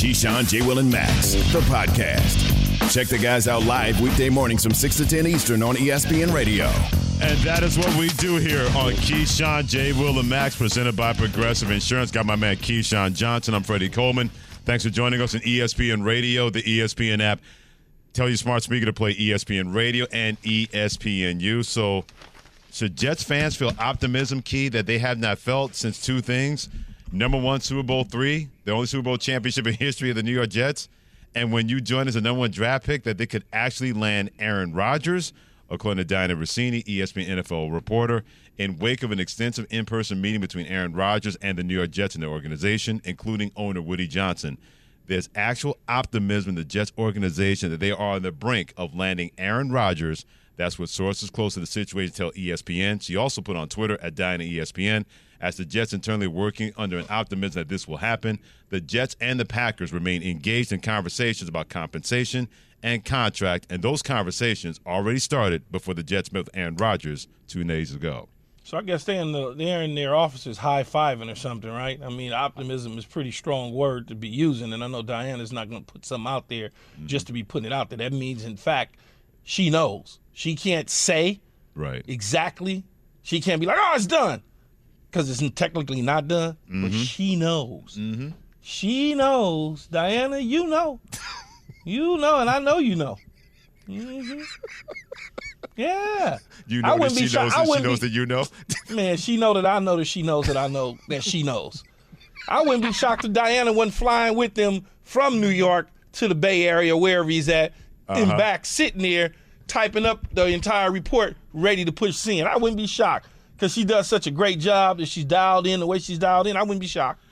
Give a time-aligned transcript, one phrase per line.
[0.00, 0.62] Keyshawn, J.
[0.62, 2.90] Will, and Max, the podcast.
[2.90, 6.64] Check the guys out live weekday mornings from 6 to 10 Eastern on ESPN Radio.
[7.20, 9.92] And that is what we do here on Keyshawn, J.
[9.92, 12.10] Will, and Max, presented by Progressive Insurance.
[12.10, 13.52] Got my man Keyshawn Johnson.
[13.52, 14.30] I'm Freddie Coleman.
[14.64, 17.40] Thanks for joining us on ESPN Radio, the ESPN app.
[18.14, 21.62] Tell your smart speaker to play ESPN Radio and ESPNU.
[21.62, 22.06] So,
[22.72, 26.70] should Jets fans feel optimism, Key, that they have not felt since two things?
[27.12, 30.32] Number one, Super Bowl three, the only Super Bowl championship in history of the New
[30.32, 30.88] York Jets.
[31.34, 34.30] And when you join as a number one draft pick, that they could actually land
[34.38, 35.32] Aaron Rodgers,
[35.68, 38.22] according to Dianna Russini, ESPN NFL reporter,
[38.58, 41.90] in wake of an extensive in person meeting between Aaron Rodgers and the New York
[41.90, 44.56] Jets and their organization, including owner Woody Johnson.
[45.06, 49.32] There's actual optimism in the Jets organization that they are on the brink of landing
[49.36, 50.24] Aaron Rodgers.
[50.56, 53.02] That's what sources close to the situation tell ESPN.
[53.02, 55.06] She also put on Twitter at Diana ESPN
[55.40, 58.38] as the Jets internally working under an optimism that this will happen.
[58.68, 62.48] The Jets and the Packers remain engaged in conversations about compensation
[62.82, 67.64] and contract, and those conversations already started before the Jets met with Aaron Rodgers two
[67.64, 68.28] days ago.
[68.62, 72.00] So I guess they're in the they're in their offices high fiving or something, right?
[72.02, 75.68] I mean, optimism is pretty strong word to be using, and I know Diana's not
[75.68, 77.06] going to put something out there mm-hmm.
[77.06, 77.98] just to be putting it out there.
[77.98, 78.96] That means, in fact,
[79.42, 80.20] she knows.
[80.32, 81.40] She can't say
[81.74, 82.84] right exactly.
[83.22, 84.42] She can't be like, "Oh, it's done,"
[85.10, 86.56] because it's technically not done.
[86.66, 86.82] Mm-hmm.
[86.82, 87.96] But she knows.
[87.98, 88.28] Mm-hmm.
[88.60, 89.86] She knows.
[89.86, 91.00] Diana, you know.
[91.84, 93.16] you know, and I know you know.
[93.88, 94.42] Mm-hmm.
[95.76, 96.38] Yeah.
[96.66, 98.44] You know that she knows that she knows be, that you know?
[98.90, 101.82] man, she know that I know that she knows that I know that she knows.
[102.48, 106.34] I wouldn't be shocked if Diana wasn't flying with them from New York to the
[106.34, 107.72] Bay Area, wherever he's at,
[108.08, 108.20] uh-huh.
[108.20, 109.32] and back sitting there
[109.66, 112.46] typing up the entire report, ready to push sin.
[112.46, 113.28] I wouldn't be shocked
[113.60, 116.46] because she does such a great job that she's dialed in the way she's dialed
[116.46, 116.56] in.
[116.56, 117.22] I wouldn't be shocked.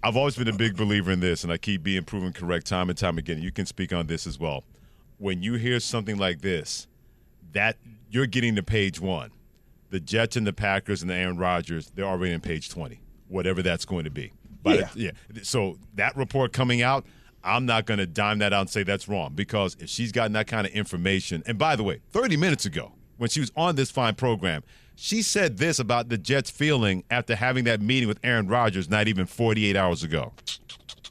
[0.00, 2.88] I've always been a big believer in this, and I keep being proven correct time
[2.88, 3.42] and time again.
[3.42, 4.62] You can speak on this as well.
[5.18, 6.86] When you hear something like this,
[7.50, 7.78] that
[8.08, 9.32] you're getting to page one.
[9.90, 13.60] The Jets and the Packers and the Aaron Rodgers, they're already in page 20, whatever
[13.62, 14.32] that's going to be.
[14.62, 15.10] But yeah.
[15.32, 15.42] yeah.
[15.42, 17.06] So that report coming out,
[17.42, 20.32] I'm not going to dime that out and say that's wrong because if she's gotten
[20.34, 23.74] that kind of information, and by the way, 30 minutes ago, when she was on
[23.74, 24.62] this fine program,
[24.96, 29.06] she said this about the Jets' feeling after having that meeting with Aaron Rodgers not
[29.08, 30.32] even 48 hours ago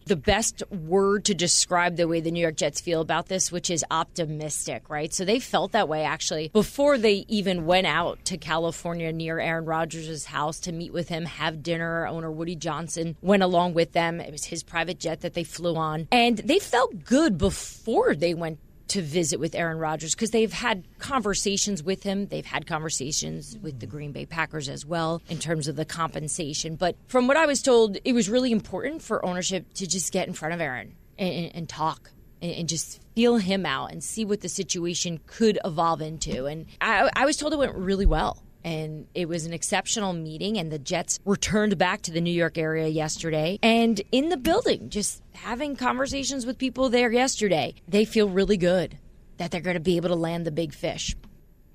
[0.06, 3.69] the best word to describe the way the New York Jets feel about this, which
[3.69, 5.13] is optimistic, right?
[5.13, 9.66] So they felt that way actually before they even went out to California near Aaron
[9.66, 12.07] Rodgers' house to meet with him, have dinner.
[12.07, 14.22] Owner Woody Johnson went along with them.
[14.22, 16.07] It was his private jet that they flew on.
[16.12, 18.59] And they felt good before they went
[18.90, 22.28] to visit with Aaron Rodgers because they've had conversations with him.
[22.28, 26.75] They've had conversations with the Green Bay Packers as well in terms of the compensation.
[26.75, 30.28] But from what I was told, it was really important for ownership to just get
[30.28, 34.25] in front of Aaron and, and talk and, and, just feel him out and see
[34.25, 36.46] what the situation could evolve into.
[36.46, 40.57] And I, I was told it went really well and it was an exceptional meeting
[40.57, 43.57] and the jets returned back to the new york area yesterday.
[43.63, 48.97] And in the building just having conversations with people there yesterday they feel really good
[49.37, 51.15] that they're going to be able to land the big fish.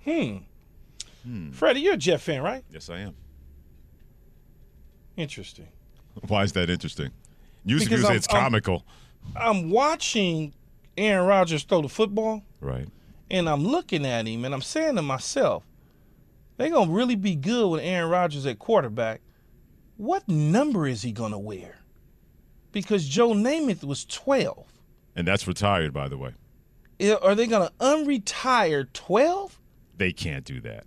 [0.05, 0.39] Hmm,
[1.25, 1.53] hmm.
[1.53, 2.65] freddie you're a jet fan right?
[2.71, 3.15] Yes i am.
[5.17, 5.69] Interesting.
[6.29, 7.11] Why is that interesting?
[7.65, 8.85] Usually say it's comical.
[9.37, 10.55] I'm, I'm watching
[10.99, 12.43] aaron rodgers throw the football.
[12.61, 12.89] Right.
[13.31, 15.63] And i'm looking at him and i'm saying to myself
[16.61, 19.23] they're going to really be good with Aaron Rodgers at quarterback.
[19.97, 21.79] What number is he going to wear?
[22.71, 24.67] Because Joe Namath was 12.
[25.17, 26.35] And that's retired, by the way.
[27.23, 29.59] Are they going to unretire 12?
[29.97, 30.85] They can't do that.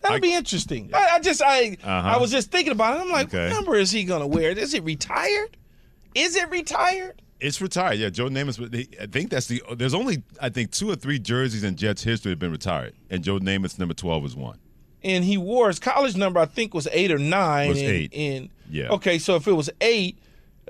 [0.00, 0.92] That'd I, be interesting.
[0.94, 2.14] I, I, just I uh-huh.
[2.14, 3.00] I was just thinking about it.
[3.02, 3.48] I'm like, okay.
[3.48, 4.52] what number is he going to wear?
[4.52, 5.58] Is it retired?
[6.14, 7.20] Is it retired?
[7.40, 7.98] It's retired.
[7.98, 8.60] Yeah, Joe Namath.
[9.00, 9.62] I think that's the.
[9.76, 13.22] There's only I think two or three jerseys in Jets history have been retired, and
[13.22, 14.58] Joe Namath's number twelve is one.
[15.04, 16.40] And he wore his college number.
[16.40, 17.68] I think was eight or nine.
[17.68, 18.14] Was and, eight.
[18.14, 18.88] And yeah.
[18.88, 20.18] Okay, so if it was eight,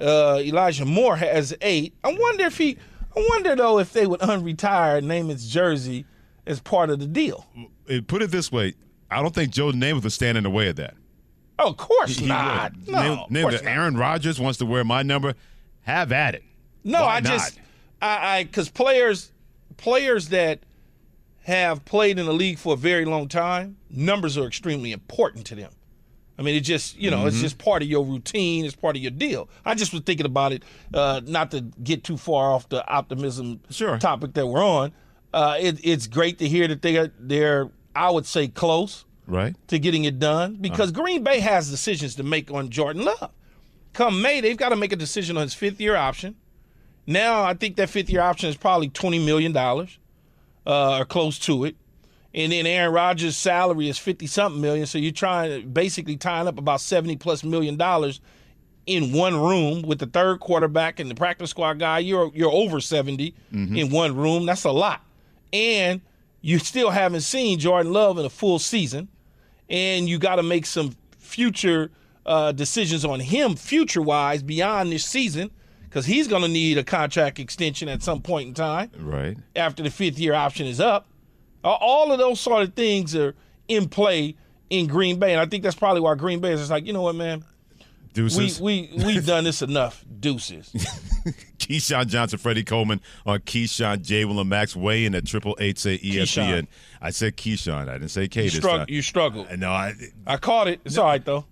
[0.01, 1.95] uh, Elijah Moore has eight.
[2.05, 2.77] I wonder if he.
[3.17, 6.05] I wonder though if they would unretire Namath's jersey
[6.47, 7.47] as part of the deal.
[8.07, 8.75] Put it this way,
[9.11, 10.95] I don't think Joe Namath would stand in the way of that.
[11.59, 12.73] Oh, of course he, not.
[12.85, 15.35] He no, name, name course Aaron Rodgers wants to wear my number.
[15.83, 16.45] Have at it.
[16.89, 17.31] No, Why I not?
[17.31, 17.61] just
[18.01, 19.31] I because players
[19.77, 20.61] players that
[21.43, 25.55] have played in the league for a very long time, numbers are extremely important to
[25.55, 25.71] them.
[26.39, 27.29] I mean, it just you know, mm-hmm.
[27.29, 28.65] it's just part of your routine.
[28.65, 29.49] It's part of your deal.
[29.65, 30.63] I just was thinking about it,
[30.95, 33.99] uh, not to get too far off the optimism sure.
[33.99, 34.93] topic that we're on.
[35.33, 39.55] Uh, it, it's great to hear that they are they're I would say close right
[39.67, 41.03] to getting it done because uh-huh.
[41.03, 43.31] Green Bay has decisions to make on Jordan Love
[43.99, 46.37] come May, they've got to make a decision on his fifth year option.
[47.09, 49.87] Now, I think that fifth year option is probably $20 million uh,
[50.67, 51.75] or close to it.
[52.35, 54.85] And then Aaron Rodgers' salary is 50 something million.
[54.85, 58.21] So you're trying to basically tying up about 70 plus million dollars
[58.85, 62.01] in one room with the third quarterback and the practice squad guy.
[62.01, 63.75] You're, you're over 70 mm-hmm.
[63.75, 64.45] in one room.
[64.45, 65.03] That's a lot.
[65.51, 66.03] And
[66.43, 69.09] you still haven't seen Jordan Love in a full season.
[69.71, 71.91] And you got to make some future
[72.27, 75.51] uh, decisions on him future wise beyond this season
[75.99, 78.89] because he's going to need a contract extension at some point in time.
[78.97, 79.37] Right.
[79.57, 81.09] After the fifth year option is up.
[81.65, 83.35] All of those sort of things are
[83.67, 84.37] in play
[84.71, 85.33] in Green Bay.
[85.33, 87.45] And I think that's probably why Green Bay is just like, you know what, man?
[88.13, 88.61] Deuces.
[88.61, 90.05] We, we, we've done this enough.
[90.21, 90.71] Deuces.
[91.59, 94.25] Keyshawn Johnson, Freddie Coleman on Keyshawn, J.
[94.25, 96.23] Willem Max, way in at Triple Eight say ESPN.
[96.23, 96.67] Keyshawn.
[97.03, 97.89] I said Keyshawn.
[97.89, 98.87] I didn't say K you this strugg- time.
[98.89, 99.59] You struggled.
[99.59, 99.95] No, I.
[100.27, 100.81] I caught it.
[100.85, 101.45] It's no, all right though.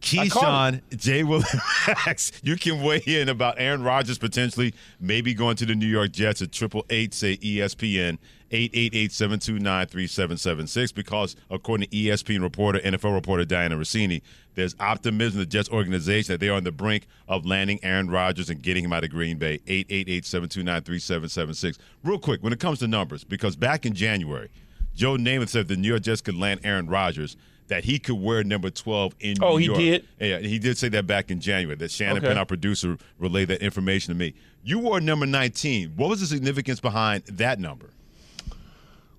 [0.00, 1.24] Keyshawn, J.
[1.24, 1.42] Will
[1.86, 6.12] Max, you can weigh in about Aaron Rodgers potentially maybe going to the New York
[6.12, 8.18] Jets at triple eight say ESPN
[8.50, 14.22] 888-729-3776 because according to ESPN reporter, NFL reporter Dianna Russini,
[14.54, 18.08] there's optimism in the Jets organization that they are on the brink of landing Aaron
[18.10, 19.58] Rodgers and getting him out of Green Bay.
[19.66, 21.78] 888-729-3776.
[22.02, 24.48] Real quick, when it comes to numbers, because back in January,
[24.94, 27.36] Joe Namath said the New York Jets could land Aaron Rodgers–
[27.68, 29.76] that he could wear number 12 in oh, New York.
[29.76, 30.08] Oh, he did?
[30.20, 31.76] Yeah, he did say that back in January.
[31.76, 32.28] That Shannon okay.
[32.28, 34.34] Penn, our producer, relayed that information to me.
[34.62, 35.92] You wore number 19.
[35.96, 37.90] What was the significance behind that number?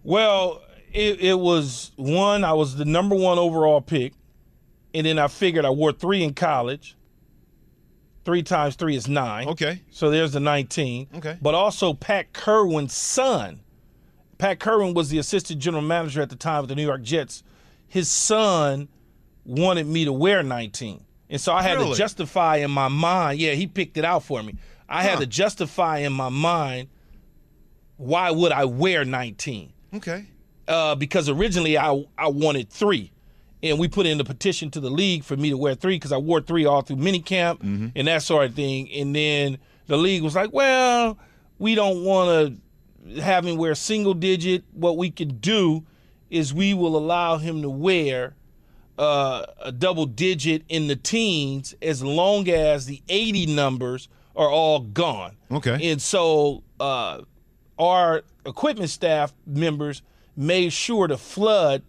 [0.03, 0.61] Well,
[0.91, 4.13] it, it was one, I was the number one overall pick.
[4.93, 6.95] And then I figured I wore three in college.
[8.25, 9.47] Three times three is nine.
[9.47, 9.81] Okay.
[9.91, 11.07] So there's the 19.
[11.15, 11.37] Okay.
[11.41, 13.61] But also Pat Kirwan's son.
[14.39, 17.43] Pat Kirwan was the assistant general manager at the time of the New York Jets
[17.89, 18.87] his son
[19.45, 21.03] wanted me to wear 19.
[21.29, 21.91] And so I had really?
[21.91, 23.39] to justify in my mind.
[23.39, 24.55] Yeah, he picked it out for me.
[24.87, 25.09] I huh.
[25.09, 26.89] had to justify in my mind
[27.99, 29.73] why would I wear 19?
[29.95, 30.25] Okay.
[30.67, 33.11] Uh, because originally I I wanted three,
[33.61, 36.13] and we put in the petition to the league for me to wear three because
[36.13, 37.87] I wore three all through minicamp mm-hmm.
[37.95, 38.89] and that sort of thing.
[38.91, 39.57] And then
[39.87, 41.17] the league was like, "Well,
[41.57, 42.61] we don't want
[43.05, 44.63] to have him wear single digit.
[44.71, 45.85] What we could do
[46.29, 48.35] is we will allow him to wear
[48.97, 54.79] uh, a double digit in the teens as long as the 80 numbers are all
[54.79, 55.37] gone.
[55.51, 55.91] Okay.
[55.91, 57.21] And so uh,
[57.77, 60.01] our equipment staff members
[60.35, 61.83] made sure to flood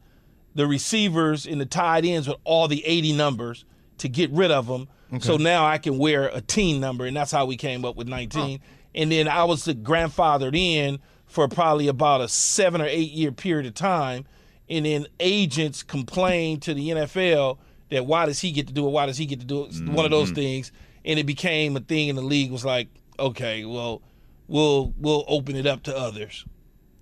[0.54, 3.64] the receivers and the tight ends with all the 80 numbers
[3.98, 4.88] to get rid of them.
[5.12, 5.20] Okay.
[5.20, 8.08] So now I can wear a team number, and that's how we came up with
[8.08, 8.60] 19.
[8.94, 11.00] And then I was the grandfathered in
[11.30, 14.26] for probably about a seven or eight year period of time.
[14.68, 17.58] And then agents complained to the NFL
[17.90, 18.90] that why does he get to do it?
[18.90, 19.70] Why does he get to do it?
[19.70, 19.94] Mm-hmm.
[19.94, 20.36] One of those mm-hmm.
[20.36, 20.72] things.
[21.04, 22.88] And it became a thing in the league was like,
[23.18, 24.02] okay, well,
[24.48, 26.44] we'll we'll open it up to others.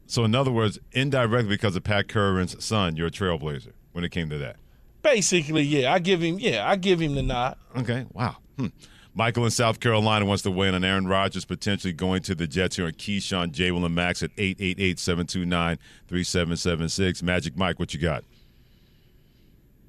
[0.07, 4.11] So in other words, indirectly because of Pat Kirwan's son, you're a trailblazer when it
[4.11, 4.57] came to that.
[5.03, 5.93] Basically, yeah.
[5.93, 7.57] I give him yeah, I give him the nod.
[7.77, 8.07] Okay.
[8.13, 8.37] Wow.
[8.57, 8.69] Hmm.
[9.19, 12.47] Michael in South Carolina wants to weigh in on Aaron Rodgers potentially going to the
[12.47, 13.73] Jets here on Keyshawn, J.
[13.73, 17.25] Will, and Max at 888-729-3776.
[17.25, 18.23] Magic Mike, what you got?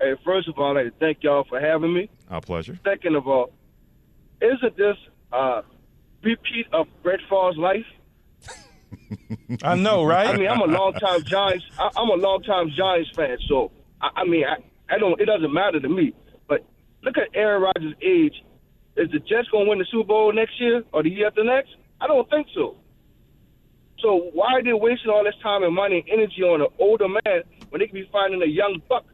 [0.02, 2.10] Hey, first of all, I'd like to thank y'all for having me.
[2.32, 2.80] Our pleasure.
[2.84, 3.52] Second of all,
[4.42, 4.98] isn't this
[5.32, 5.62] a
[6.24, 7.86] repeat of Brett Favre's life?
[9.62, 10.30] I know, right?
[10.30, 11.66] I mean, I'm a long-time Giants.
[11.78, 14.56] I, am a long-time Giants fan, so I, I mean, I,
[14.92, 15.22] I don't.
[15.22, 16.16] It doesn't matter to me.
[16.48, 16.66] But
[17.04, 18.42] look at Aaron Rodgers' age
[19.00, 21.44] is the Jets going to win the Super Bowl next year or the year after
[21.44, 21.70] next?
[22.02, 22.76] I don't think so.
[24.02, 27.08] So why are they wasting all this time and money and energy on an older
[27.08, 29.06] man when they could be finding a young buck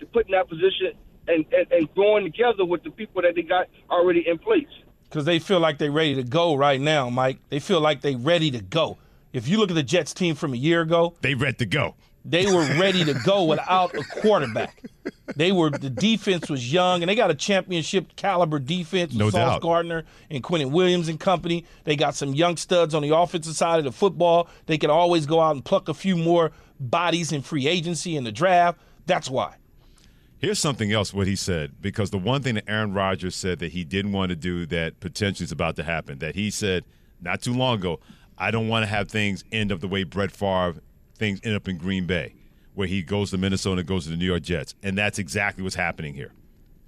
[0.00, 0.94] to put in that position
[1.28, 4.68] and, and, and growing together with the people that they got already in place?
[5.04, 7.38] Because they feel like they're ready to go right now, Mike.
[7.50, 8.98] They feel like they're ready to go.
[9.32, 11.94] If you look at the Jets team from a year ago, they ready to go.
[12.24, 14.82] They were ready to go without a quarterback.
[15.36, 19.30] They were the defense was young, and they got a championship caliber defense with no
[19.30, 19.62] Sauce doubt.
[19.62, 21.64] Gardner and Quinnen Williams and company.
[21.84, 24.48] They got some young studs on the offensive side of the football.
[24.66, 28.24] They can always go out and pluck a few more bodies in free agency in
[28.24, 28.78] the draft.
[29.06, 29.54] That's why.
[30.38, 33.72] Here's something else what he said because the one thing that Aaron Rodgers said that
[33.72, 36.84] he didn't want to do that potentially is about to happen that he said
[37.20, 38.00] not too long ago
[38.38, 40.76] I don't want to have things end up the way Brett Favre
[41.14, 42.34] things end up in Green Bay,
[42.80, 45.76] where he goes to Minnesota, goes to the New York Jets, and that's exactly what's
[45.76, 46.32] happening here.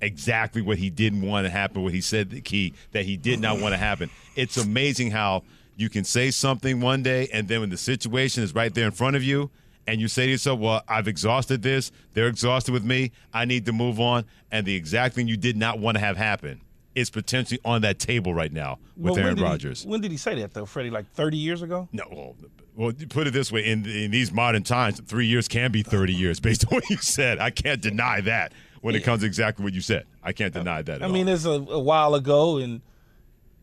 [0.00, 1.82] Exactly what he didn't want to happen.
[1.82, 4.08] What he said the key that he did not want to happen.
[4.34, 5.42] It's amazing how
[5.76, 8.92] you can say something one day, and then when the situation is right there in
[8.92, 9.50] front of you,
[9.86, 11.92] and you say to yourself, Well, I've exhausted this.
[12.14, 13.12] They're exhausted with me.
[13.34, 14.24] I need to move on.
[14.50, 16.62] And the exact thing you did not want to have happen
[16.94, 19.82] is potentially on that table right now with Well, Aaron Rodgers.
[19.82, 20.90] He, when did he say that though, Freddie?
[20.90, 21.88] Like 30 years ago?
[21.92, 22.36] No, well,
[22.74, 26.14] well, put it this way: in in these modern times, three years can be thirty
[26.14, 27.38] years, based on what you said.
[27.38, 30.06] I can't deny that when it comes to exactly what you said.
[30.22, 31.02] I can't deny that.
[31.02, 31.34] I mean, all.
[31.34, 32.80] it's a, a while ago, and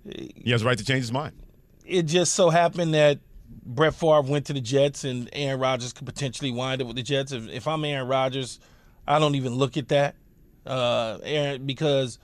[0.05, 1.33] he has a right to change his mind.
[1.85, 3.19] it just so happened that
[3.65, 7.03] Brett Favre went to the Jets, and Aaron Rodgers could potentially wind up with the
[7.03, 7.31] Jets.
[7.31, 8.59] If, if I'm Aaron Rodgers,
[9.07, 10.15] I don't even look at that,
[10.65, 12.19] uh, Aaron, because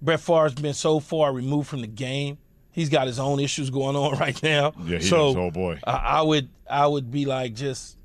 [0.00, 2.38] Brett Favre's been so far removed from the game.
[2.70, 4.72] He's got his own issues going on right now.
[4.84, 5.36] Yeah, he so does.
[5.36, 5.80] Oh, boy.
[5.84, 7.96] I, I would, I would be like, just,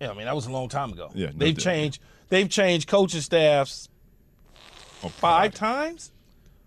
[0.00, 0.10] yeah.
[0.10, 1.10] I mean, that was a long time ago.
[1.14, 1.62] Yeah, no they've doubt.
[1.62, 2.02] changed.
[2.28, 3.88] They've changed coaching staffs
[5.04, 6.10] Oh, five times.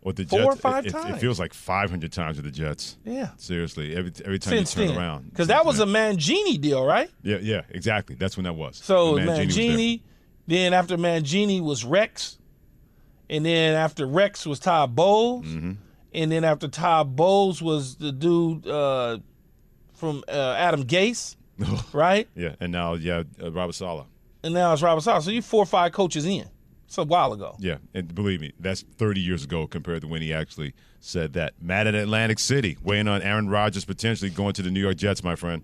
[0.02, 2.46] With the four Jets, or five it, it- it feels like five hundred times with
[2.46, 2.98] the Jets.
[3.04, 3.32] Yeah.
[3.36, 5.86] Seriously, every every time Since you turn then, around, because that was a.
[5.86, 7.10] Mangini deal, right?
[7.22, 8.16] yeah, yeah, exactly.
[8.16, 8.78] That's when that was.
[8.78, 9.58] So When Mangini was.
[9.58, 10.02] Mangini,
[10.48, 12.38] then after Mangini was Rex,
[13.30, 15.72] and then after Rex was Todd Bowles, Mm-hmm.
[16.14, 19.20] and then after Todd Bowles was the dude uh,
[19.94, 21.36] from uh, Adam Gase,
[21.94, 22.28] right?
[22.36, 24.06] Yeah, and now yeah, uh, Robert Saleh.
[24.44, 25.24] And now it's Robert Saleh.
[25.24, 26.46] So you four or five coaches in.
[26.88, 27.56] It's a while ago.
[27.60, 31.54] Yeah, and believe me, that's 30 years ago compared to when he actually said that.
[31.62, 35.24] Matt at Atlantic City, weighing on Aaron Rodgers potentially going to the New York Jets,
[35.24, 35.62] my friend.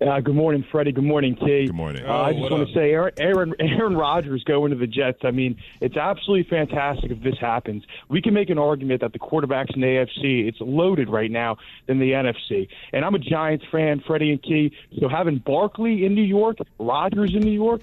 [0.00, 0.92] Uh, good morning, Freddie.
[0.92, 1.66] Good morning, Key.
[1.66, 2.06] Good morning.
[2.06, 2.68] Uh, I Oh, just want up?
[2.68, 5.18] to say, Aaron, Aaron, Aaron Rodgers going to the Jets.
[5.24, 7.84] I mean, it's absolutely fantastic if this happens.
[8.08, 11.58] We can make an argument that the quarterbacks in the AFC it's loaded right now
[11.86, 12.68] than the NFC.
[12.94, 14.72] And I'm a Giants fan, Freddie and Key.
[15.00, 17.82] So having Barkley in New York, Rodgers in New York.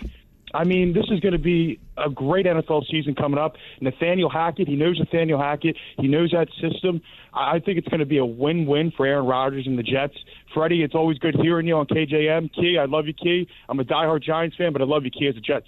[0.54, 3.58] I mean, this is going to be a great NFL season coming up.
[3.82, 5.76] Nathaniel Hackett, he knows Nathaniel Hackett.
[6.00, 7.02] He knows that system.
[7.34, 10.16] I I think it's going to be a win-win for Aaron Rodgers and the Jets.
[10.54, 12.54] Freddie, it's always good hearing you on KJM.
[12.54, 13.48] Key, I love you, Key.
[13.68, 15.68] I'm a diehard Giants fan, but I love you, Key, as a Jets.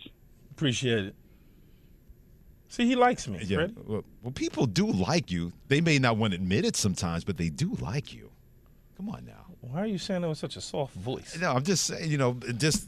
[0.51, 1.15] Appreciate it.
[2.69, 3.39] See, he likes me.
[3.43, 3.75] Yeah, Freddie.
[3.85, 5.51] well, well, people do like you.
[5.67, 8.29] They may not want to admit it sometimes, but they do like you.
[8.95, 9.45] Come on now.
[9.61, 11.37] Why are you saying that with such a soft voice?
[11.39, 12.87] No, I'm just saying, you know, just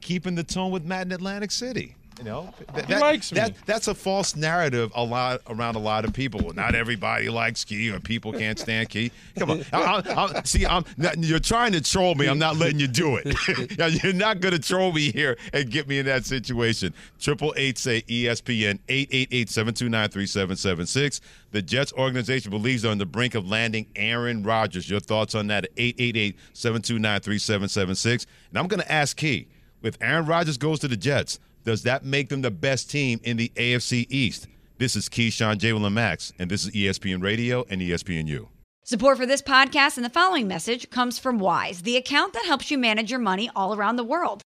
[0.00, 1.96] keeping the tone with Matt in Atlantic City.
[2.20, 3.36] You know, Th- He likes me.
[3.40, 6.52] That, that's a false narrative a lot around a lot of people.
[6.52, 9.10] Not everybody likes Key, or people can't stand Key.
[9.38, 12.26] Come on, I, I, I, see, I'm not, you're trying to troll me.
[12.28, 14.02] I'm not letting you do it.
[14.04, 16.92] You're not going to troll me here and get me in that situation.
[17.18, 21.22] Triple eight say ESPN eight eight eight seven two nine three seven seven six.
[21.52, 24.90] The Jets organization believes they're on the brink of landing Aaron Rodgers.
[24.90, 28.26] Your thoughts on that at 888 729 3776.
[28.50, 29.48] And I'm going to ask Key
[29.82, 33.36] if Aaron Rodgers goes to the Jets, does that make them the best team in
[33.36, 34.46] the AFC East?
[34.78, 35.72] This is Keyshawn, J.
[35.72, 38.48] Will, and Max, and this is ESPN Radio and ESPNU.
[38.82, 42.70] Support for this podcast and the following message comes from Wise, the account that helps
[42.70, 44.42] you manage your money all around the world.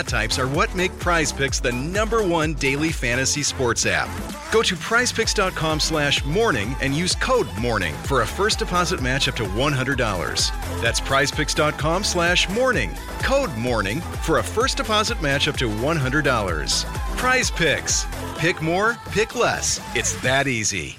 [0.00, 4.08] stat types are what make Prize Picks the number one daily fantasy sports app.
[4.52, 9.36] Go to prizepicks.com slash morning and use code morning for a first deposit match up
[9.36, 10.82] to $100.
[10.82, 12.90] That's prizepicks.com slash morning.
[13.20, 16.84] Code morning for a first deposit match up to $100.
[17.16, 18.06] Prize Picks.
[18.38, 19.80] Pick more, pick less.
[19.94, 20.98] It's that easy.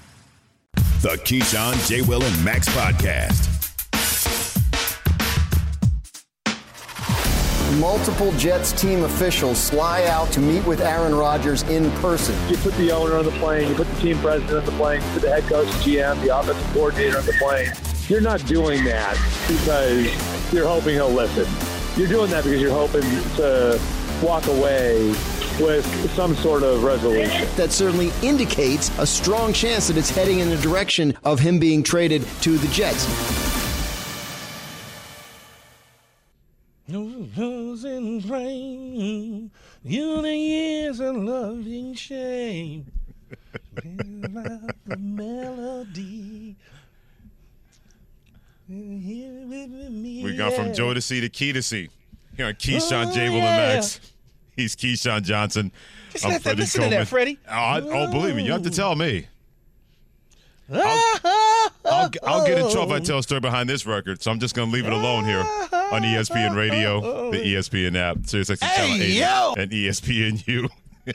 [1.02, 2.04] The Keyshawn, J.
[2.04, 3.61] Will, and Max podcast.
[7.80, 12.36] Multiple Jets team officials fly out to meet with Aaron Rodgers in person.
[12.50, 15.02] You put the owner on the plane, you put the team president on the plane,
[15.02, 17.72] you put the head coach, GM, the offensive coordinator on the plane.
[18.10, 21.48] You're not doing that because you're hoping he'll listen.
[21.98, 23.04] You're doing that because you're hoping
[23.38, 23.80] to
[24.22, 25.08] walk away
[25.60, 27.48] with some sort of resolution.
[27.56, 31.84] That certainly indicates a strong chance that it's heading in the direction of him being
[31.84, 33.51] traded to the Jets.
[37.24, 39.52] In pain.
[39.84, 42.92] You the years of loving shame.
[43.76, 46.56] the melody.
[48.70, 51.90] We gone from Joe to C to Key to C.
[52.38, 53.30] Here on Keyshawn Oh, J.
[53.30, 53.76] Will and yeah.
[53.76, 54.00] Max.
[54.56, 55.72] He's Keyshawn Johnson.
[56.12, 57.06] Just I'm let that- listen to that, Coleman.
[57.08, 57.40] Freddie.
[57.48, 59.28] Oh, I, oh, believe me, you have to tell me.
[60.74, 63.06] Ah, I'll, I'll get in trouble if I oh.
[63.06, 65.44] tell a story behind this record, so I'm just going to leave it alone here
[65.44, 69.54] ah, on ESPN Radio, the E ESPN app, Sirius XM Channel Hey, 80, yo!
[69.58, 70.70] and E ESPNU.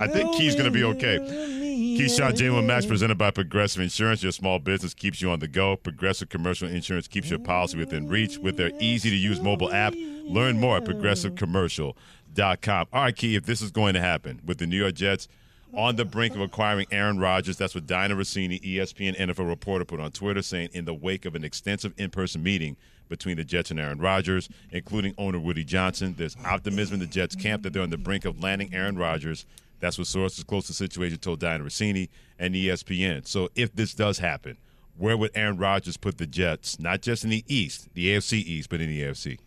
[0.00, 1.18] I think Key's going to be okay.
[1.18, 2.48] Keyshawn J.
[2.62, 4.22] Max presented by Progressive Insurance.
[4.22, 5.76] Your small business keeps you on the go.
[5.76, 9.94] Progressive Commercial Insurance keeps your policy within reach with their easy to use mobile app.
[10.24, 12.86] Learn more at progressivecommercial.com.
[12.92, 15.28] All right, Key, if this is going to happen with the New York Jets
[15.74, 20.00] on the brink of acquiring Aaron Rodgers, that's what Dianna Russini, ESPN NFL reporter, put
[20.00, 22.76] on Twitter, saying in the wake of an extensive in person meeting
[23.12, 27.36] between the Jets and Aaron Rodgers, including owner Woody Johnson, there's optimism in the Jets
[27.36, 29.44] camp that they're on the brink of landing Aaron Rodgers.
[29.80, 33.26] That's what sources close to the situation told Dianna Russini and ESPN.
[33.26, 34.56] So if this does happen,
[34.96, 36.78] where would Aaron Rodgers put the Jets?
[36.78, 39.38] Not just in the East, the AFC East, but in the AFC.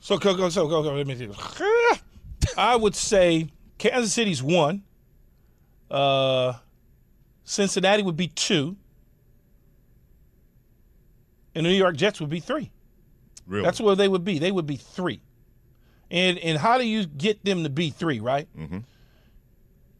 [0.00, 0.92] So go go so go go.
[0.92, 1.30] Let me see.
[2.58, 4.82] I would say Kansas City's one.
[5.90, 6.54] Uh,
[7.44, 8.76] Cincinnati would be two.
[11.54, 12.70] And the New York Jets would be three.
[13.46, 13.64] Really?
[13.64, 14.38] That's where they would be.
[14.38, 15.20] They would be three.
[16.10, 18.20] And and how do you get them to be three?
[18.20, 18.48] Right.
[18.56, 18.78] Mm-hmm.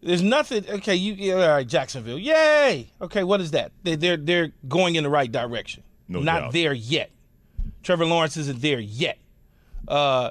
[0.03, 0.65] There's nothing.
[0.69, 1.67] Okay, you all right?
[1.67, 2.91] Jacksonville, yay.
[3.01, 3.73] Okay, what is that?
[3.85, 5.85] They, they're they're going in the right direction.
[6.09, 6.53] No Not doubt.
[6.53, 7.11] there yet.
[7.83, 9.19] Trevor Lawrence isn't there yet.
[9.87, 10.31] Uh,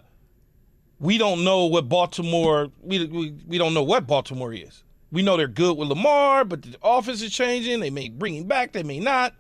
[1.00, 2.70] we don't know what Baltimore.
[2.82, 4.84] We, we we don't know what Baltimore is.
[5.12, 7.80] We know they're good with Lamar, but the offense is changing.
[7.80, 8.72] They may bring him back.
[8.74, 9.34] They may not.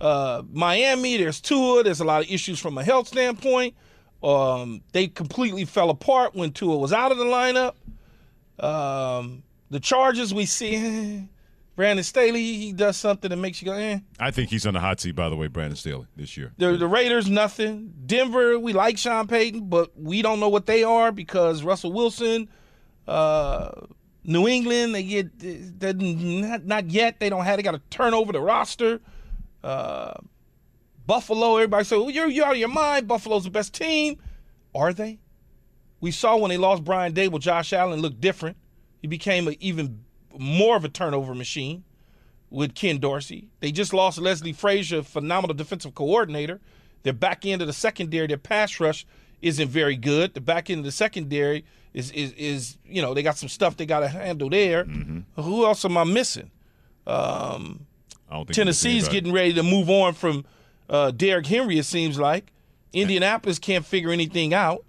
[0.00, 1.82] Uh, Miami, there's Tua.
[1.82, 3.74] There's a lot of issues from a health standpoint.
[4.22, 7.74] Um, they completely fell apart when Tua was out of the lineup.
[8.62, 11.28] Um, the Chargers, we see
[11.76, 12.42] Brandon Staley.
[12.42, 13.98] He does something that makes you go, eh.
[14.18, 16.52] I think he's on the hot seat, by the way, Brandon Staley, this year.
[16.58, 17.92] The, the Raiders, nothing.
[18.06, 22.48] Denver, we like Sean Payton, but we don't know what they are because Russell Wilson,
[23.06, 23.70] uh,
[24.24, 25.30] New England, they get
[26.00, 27.20] not, not yet.
[27.20, 27.58] They don't have.
[27.58, 29.00] They got to turn over the roster.
[29.66, 30.14] Uh,
[31.06, 33.08] Buffalo, everybody say, well, you're, you're out of your mind.
[33.08, 34.16] Buffalo's the best team.
[34.74, 35.18] Are they?
[36.00, 38.56] We saw when they lost Brian Daboll, Josh Allen looked different.
[39.02, 40.04] He became a, even
[40.38, 41.82] more of a turnover machine
[42.50, 43.48] with Ken Dorsey.
[43.60, 46.60] They just lost Leslie Frazier, phenomenal defensive coordinator.
[47.02, 49.06] Their back end of the secondary, their pass rush
[49.42, 50.34] isn't very good.
[50.34, 53.76] The back end of the secondary is is is you know they got some stuff
[53.76, 54.84] they got to handle there.
[55.36, 56.50] Who else am I missing?
[57.06, 57.85] Um, I don't think
[58.52, 60.44] Tennessee's getting ready to move on from
[60.88, 61.78] uh, Derrick Henry.
[61.78, 62.52] It seems like
[62.92, 64.84] Indianapolis can't figure anything out.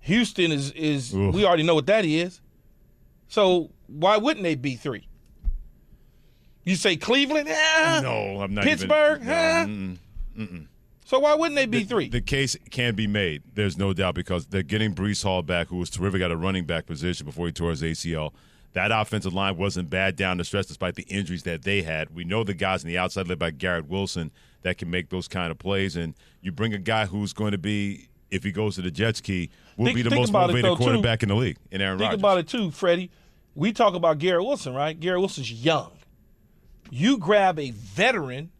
[0.00, 1.34] Houston is is Oof.
[1.34, 2.40] we already know what that is.
[3.28, 5.08] So why wouldn't they be three?
[6.64, 7.48] You say Cleveland?
[7.48, 8.00] Yeah.
[8.02, 8.64] No, I'm not.
[8.64, 9.22] Pittsburgh?
[9.22, 9.98] Even, no,
[10.36, 10.42] Huh?
[10.42, 10.66] mm-mm.
[11.04, 12.08] So why wouldn't they be three?
[12.08, 13.42] The case can be made.
[13.54, 16.64] There's no doubt because they're getting Breece Hall back, who was terrific at a running
[16.64, 18.32] back position before he tore his ACL.
[18.74, 22.14] That offensive line wasn't bad down the stretch despite the injuries that they had.
[22.14, 24.30] We know the guys on the outside led by Garrett Wilson
[24.62, 25.94] that can make those kind of plays.
[25.96, 29.20] And you bring a guy who's going to be, if he goes to the Jets
[29.20, 30.82] key, will Think- be the most motivated though, too.
[30.84, 32.20] quarterback in the league in Aaron Think Rodgers.
[32.20, 33.10] about it too, Freddie.
[33.54, 34.98] We talk about Garrett Wilson, right?
[34.98, 35.90] Garrett Wilson's young.
[36.90, 38.50] You grab a veteran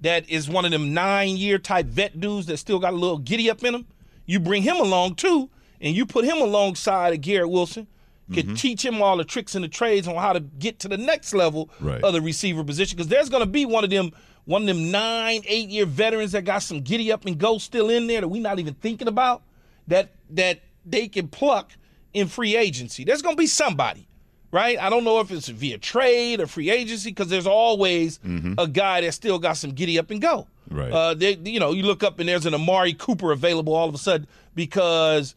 [0.00, 3.18] that is one of them nine year type vet dudes that still got a little
[3.18, 3.86] giddy up in him.
[4.26, 7.86] You bring him along too, and you put him alongside of Garrett Wilson.
[8.32, 8.54] Could Mm-hmm.
[8.54, 11.34] teach him all the tricks and the trades on how to get to the next
[11.34, 12.02] level Right.
[12.02, 12.96] of the receiver position.
[12.96, 14.12] Because there's going to be one of them,
[14.46, 17.90] one of them nine, eight year veterans that got some giddy up and go still
[17.90, 19.42] in there that we're not even thinking about.
[19.88, 21.72] That that they can pluck
[22.14, 23.04] in free agency.
[23.04, 24.08] There's going to be somebody,
[24.50, 24.78] right?
[24.78, 28.20] I don't know if it's via trade or free agency because there's always
[28.56, 30.46] a guy that still got some giddy up and go.
[30.70, 30.90] Right.
[30.90, 33.94] Uh, they, you know, you look up and there's an Amari Cooper available all of
[33.94, 35.34] a sudden because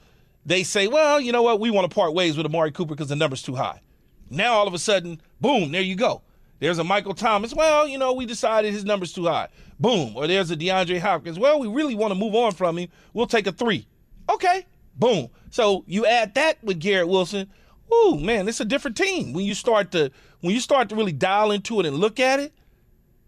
[0.47, 3.09] they say, well, you know what, we want to part ways with Amari Cooper because
[3.09, 3.81] the number's too high.
[4.29, 6.21] Now all of a sudden, boom, there you go.
[6.59, 7.53] There's a Michael Thomas.
[7.53, 9.49] Well, you know, we decided his number's too high.
[9.79, 10.15] Boom.
[10.15, 11.37] Or there's a DeAndre Hopkins.
[11.37, 12.89] Well, we really want to move on from him.
[13.13, 13.85] We'll take a three.
[14.31, 14.65] Okay.
[14.95, 15.27] Boom.
[15.51, 17.49] So you add that with Garrett Wilson.
[17.93, 19.33] Ooh, man, it's a different team.
[19.33, 22.39] When you start to when you start to really dial into it and look at
[22.39, 22.53] it,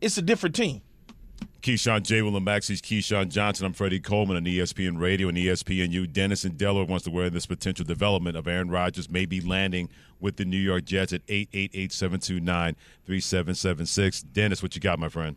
[0.01, 0.81] it's a different team.
[1.61, 2.21] Keyshawn J.
[2.21, 3.65] Will and Maxie's Keyshawn Johnson.
[3.65, 6.09] I'm Freddie Coleman on ESPN Radio and ESPNU.
[6.11, 9.89] Dennis in Delaware wants to wear this potential development of Aaron Rodgers maybe landing
[10.21, 14.23] with the New York Jets at 888-729-3776.
[14.31, 15.35] Dennis, what you got, my friend?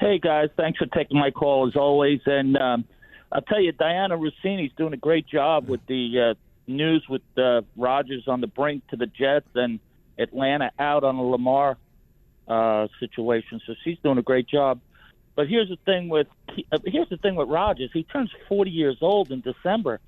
[0.00, 2.20] Hey guys, thanks for taking my call as always.
[2.24, 2.86] And um,
[3.30, 6.34] I'll tell you, Dianna Russini's doing a great job with the uh,
[6.66, 9.80] news with uh, Rodgers on the brink to the Jets and
[10.18, 11.76] Atlanta out on a Lamar
[12.48, 13.60] uh, situation.
[13.66, 14.80] So she's doing a great job.
[15.36, 16.26] But here's the thing with
[16.72, 17.90] uh, here's the thing with Rodgers.
[17.92, 20.00] He turns 40 years old in December.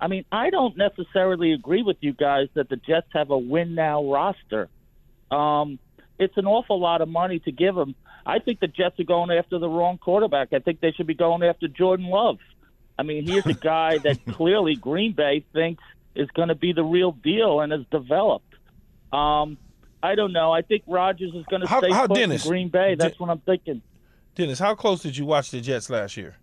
[0.00, 3.74] I mean, I don't necessarily agree with you guys that the Jets have a win
[3.74, 4.68] now roster.
[5.30, 5.78] Um,
[6.18, 7.94] it's an awful lot of money to give him.
[8.26, 10.52] I think the Jets are going after the wrong quarterback.
[10.52, 12.38] I think they should be going after Jordan Love.
[12.98, 15.82] I mean, he's a guy that clearly Green Bay thinks
[16.14, 18.54] is going to be the real deal and has developed.
[19.12, 19.58] Um,
[20.04, 20.52] I don't know.
[20.52, 22.94] I think Rodgers is going to stay how, put Dennis, in Green Bay.
[22.94, 23.80] That's what I'm thinking.
[24.34, 26.36] Dennis, how close did you watch the Jets last year?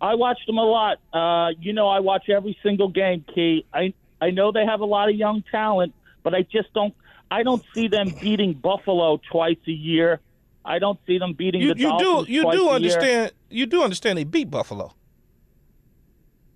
[0.00, 0.96] I watched them a lot.
[1.12, 3.22] Uh, you know, I watch every single game.
[3.34, 3.66] Key.
[3.74, 6.94] I I know they have a lot of young talent, but I just don't.
[7.30, 10.20] I don't see them beating Buffalo twice a year.
[10.64, 13.32] I don't see them beating you, the you Dolphins do you twice do a understand
[13.50, 13.58] Year.
[13.60, 14.94] you do understand they beat Buffalo.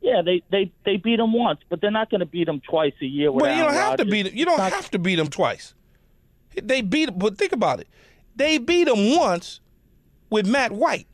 [0.04, 2.92] Yeah, they they they beat them once, but they're not going to beat them twice
[3.00, 3.32] a year.
[3.32, 4.36] Well, you don't Aaron have to beat them.
[4.36, 5.72] You don't have to beat them twice.
[6.62, 7.88] They beat, him but think about it.
[8.36, 9.60] They beat them once
[10.28, 11.06] with Matt White.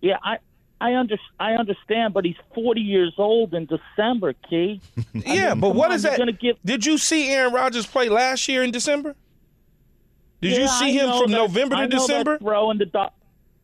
[0.00, 0.38] Yeah, I
[0.80, 4.80] I under, I understand, but he's 40 years old in December, Key.
[5.12, 6.18] Yeah, mean, but what on, is that?
[6.18, 9.16] Gonna give, Did you see Aaron Rodgers play last year in December?
[10.40, 12.38] Did you see I him from November to December?
[12.38, 13.08] throw in the Do-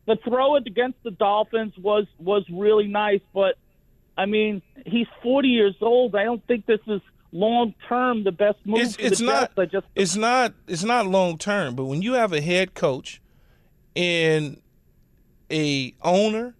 [0.09, 3.55] the throw it against the Dolphins was was really nice, but
[4.17, 6.15] I mean, he's 40 years old.
[6.15, 6.99] I don't think this is
[7.31, 9.41] long term the best move It's for it's the not.
[9.41, 9.53] Jets.
[9.59, 10.53] I just It's not.
[10.67, 11.75] It's not long term.
[11.75, 13.21] But when you have a head coach
[13.95, 14.59] and
[15.51, 16.55] a owner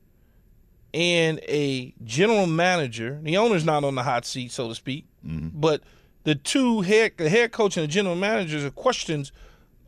[0.94, 5.60] and a general manager, the owner's not on the hot seat, so to speak, mm-hmm.
[5.60, 5.82] but
[6.24, 9.32] the two head the head coach and the general managers are questions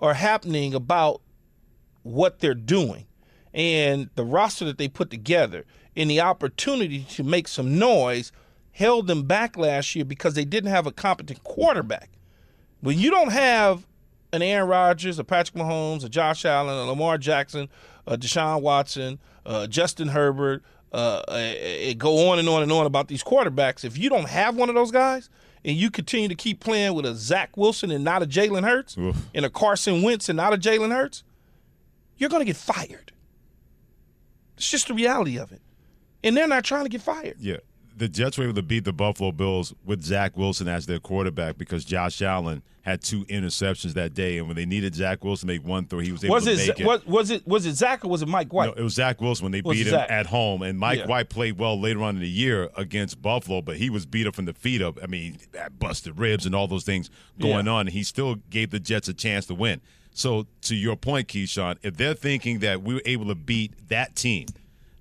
[0.01, 1.21] are happening about
[2.01, 3.05] what they're doing
[3.53, 8.31] and the roster that they put together and the opportunity to make some noise
[8.71, 12.09] held them back last year because they didn't have a competent quarterback.
[12.79, 13.85] When you don't have
[14.33, 17.67] an Aaron Rodgers, a Patrick Mahomes, a Josh Allen, a Lamar Jackson,
[18.07, 23.07] a Deshaun Watson, uh, Justin Herbert, uh, uh, go on and on and on about
[23.07, 23.83] these quarterbacks.
[23.83, 25.29] If you don't have one of those guys
[25.63, 28.95] and you continue to keep playing with a Zach Wilson and not a Jalen Hurts,
[29.35, 31.23] and a Carson Wentz and not a Jalen Hurts,
[32.17, 33.11] you're going to get fired.
[34.61, 35.59] It's just the reality of it.
[36.23, 37.37] And they're not trying to get fired.
[37.39, 37.57] Yeah.
[37.97, 41.57] The Jets were able to beat the Buffalo Bills with Zach Wilson as their quarterback
[41.57, 45.53] because Josh Allen had two interceptions that day, and when they needed Zach Wilson to
[45.55, 46.85] make one throw, he was able Was to it, make it.
[46.85, 48.67] was, was it was it Zach or was it Mike White?
[48.67, 50.09] No, it was Zach Wilson when they beat him Zach?
[50.11, 51.07] at home, and Mike Yeah.
[51.07, 54.35] White played well later on in the year against Buffalo, but he was beat up
[54.35, 54.97] from the feet up.
[55.03, 55.37] I mean,
[55.77, 57.71] busted ribs and all those things going Yeah.
[57.73, 59.81] on, and he still gave the Jets a chance to win.
[60.13, 64.15] So, to your point, Keyshawn, if they're thinking that we were able to beat that
[64.15, 64.45] team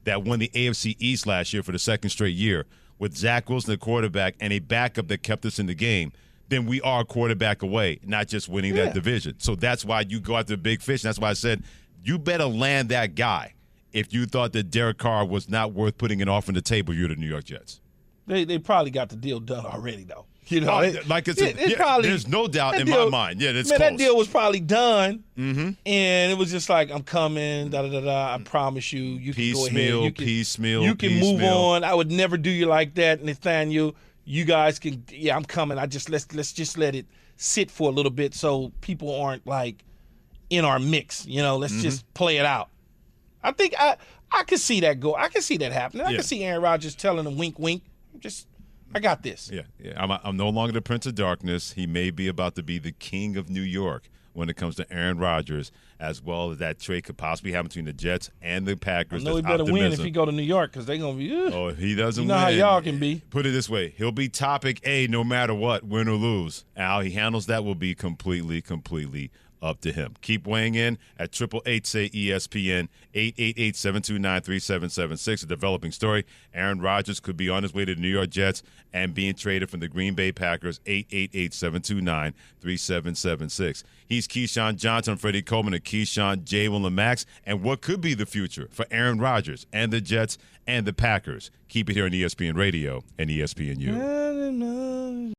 [0.04, 2.66] that won the AFC East last year for the second straight year
[2.98, 6.12] with Zach Wilson, the quarterback, and a backup that kept us in the game,
[6.48, 8.84] then we are a quarterback away, not just winning Yeah.
[8.86, 9.34] that division.
[9.38, 11.02] So that's why you go after the big fish.
[11.02, 11.62] And that's why I said
[12.04, 13.54] you better land that guy
[13.92, 16.94] if you thought that Derek Carr was not worth putting an offer on the table.
[16.94, 17.80] You're the New York Jets.
[18.26, 20.26] They they probably got the deal done already though.
[20.50, 22.88] You know, Oh, it- like it's it- a- it yeah, probably- there's no doubt in
[22.90, 23.40] my mind.
[23.40, 25.70] Yeah, man, that deal was probably done, Mm-hmm.
[25.86, 27.70] and it was just like I'm coming.
[27.70, 28.34] Da da da da.
[28.34, 29.82] I promise you, you can go ahead.
[30.04, 31.84] You can, piecemeal, you can move on.
[31.84, 33.94] I would never do you like that, Nathaniel.
[34.24, 35.04] You guys can.
[35.10, 35.78] Yeah, I'm coming.
[35.78, 39.46] I just let's let's just let it sit for a little bit so people aren't
[39.46, 39.84] like
[40.50, 41.26] in our mix.
[41.26, 41.82] You know, let's Mm-hmm.
[41.82, 42.68] just play it out.
[43.42, 43.96] I think I
[44.32, 45.14] I could see that go.
[45.14, 46.06] I can see that happening.
[46.06, 46.16] I Yeah.
[46.16, 47.82] can see Aaron Rodgers telling him wink wink.
[48.18, 48.46] Just
[48.94, 49.50] I got this.
[49.52, 49.92] Yeah, yeah.
[49.96, 51.72] I'm, I'm no longer the Prince of Darkness.
[51.72, 54.92] He may be about to be the King of New York when it comes to
[54.92, 58.76] Aaron Rodgers, as well as that trade could possibly happen between the Jets and the
[58.76, 59.24] Packers.
[59.26, 61.34] I know he better win if he go to New York because they're gonna be.
[61.34, 62.42] "Ugh." Oh, he doesn't You know win.
[62.42, 63.22] how y'all can be.
[63.30, 66.64] Put it this way: he'll be topic A no matter what, win or lose.
[66.76, 69.30] How he handles that will be completely, completely
[69.62, 70.14] up to him.
[70.22, 74.58] Keep weighing in at triple eight say ESPN eight eight eight seven two nine three
[74.58, 75.42] seven seven six.
[75.42, 78.62] A developing story: Aaron Rodgers could be on his way to the New York Jets
[78.92, 80.80] and being traded from the Green Bay Packers.
[80.86, 83.84] Eight eight eight seven two nine three seven seven six.
[84.06, 86.68] He's Keyshawn Johnson, Freddie Coleman, and Keyshawn J.
[86.68, 87.26] Will Max.
[87.44, 91.50] And what could be the future for Aaron Rodgers and the Jets and the Packers?
[91.68, 95.32] Keep it here on ESPN Radio and ESPNU.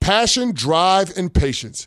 [0.00, 1.86] Passion, drive, and patience.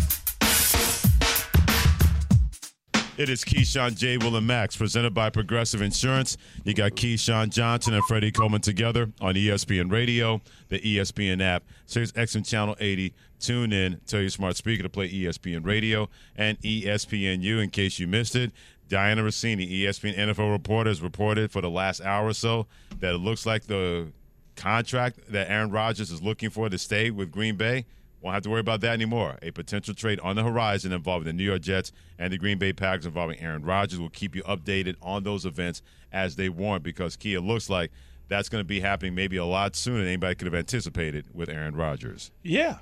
[3.21, 4.17] It is Keyshawn, J.
[4.17, 6.37] Will, and Max, presented by Progressive Insurance.
[6.63, 12.13] You got Keyshawn Johnson and Freddie Coleman together on ESPN Radio, the ESPN app, Sirius
[12.13, 13.13] XM Channel 80.
[13.39, 18.07] Tune in, tell your smart speaker to play ESPN Radio and ESPNU in case you
[18.07, 18.53] missed it.
[18.89, 22.65] Dianna Russini, ESPN NFL reporter, has reported for the last hour or so
[23.01, 24.07] that it looks like the
[24.55, 27.85] contract that Aaron Rodgers is looking for to stay with Green Bay
[28.21, 29.37] won't have to worry about that anymore.
[29.41, 32.71] A potential trade on the horizon involving the New York Jets and the Green Bay
[32.71, 33.99] Packers involving Aaron Rodgers.
[33.99, 35.81] will keep you updated on those events
[36.11, 37.91] as they warrant because, Key, it looks like
[38.27, 41.49] that's going to be happening maybe a lot sooner than anybody could have anticipated with
[41.49, 42.31] Aaron Rodgers.
[42.43, 42.77] Yeah.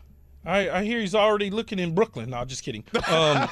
[0.45, 2.29] I, I hear he's already looking in Brooklyn.
[2.29, 2.83] No, just kidding.
[3.09, 3.49] Um,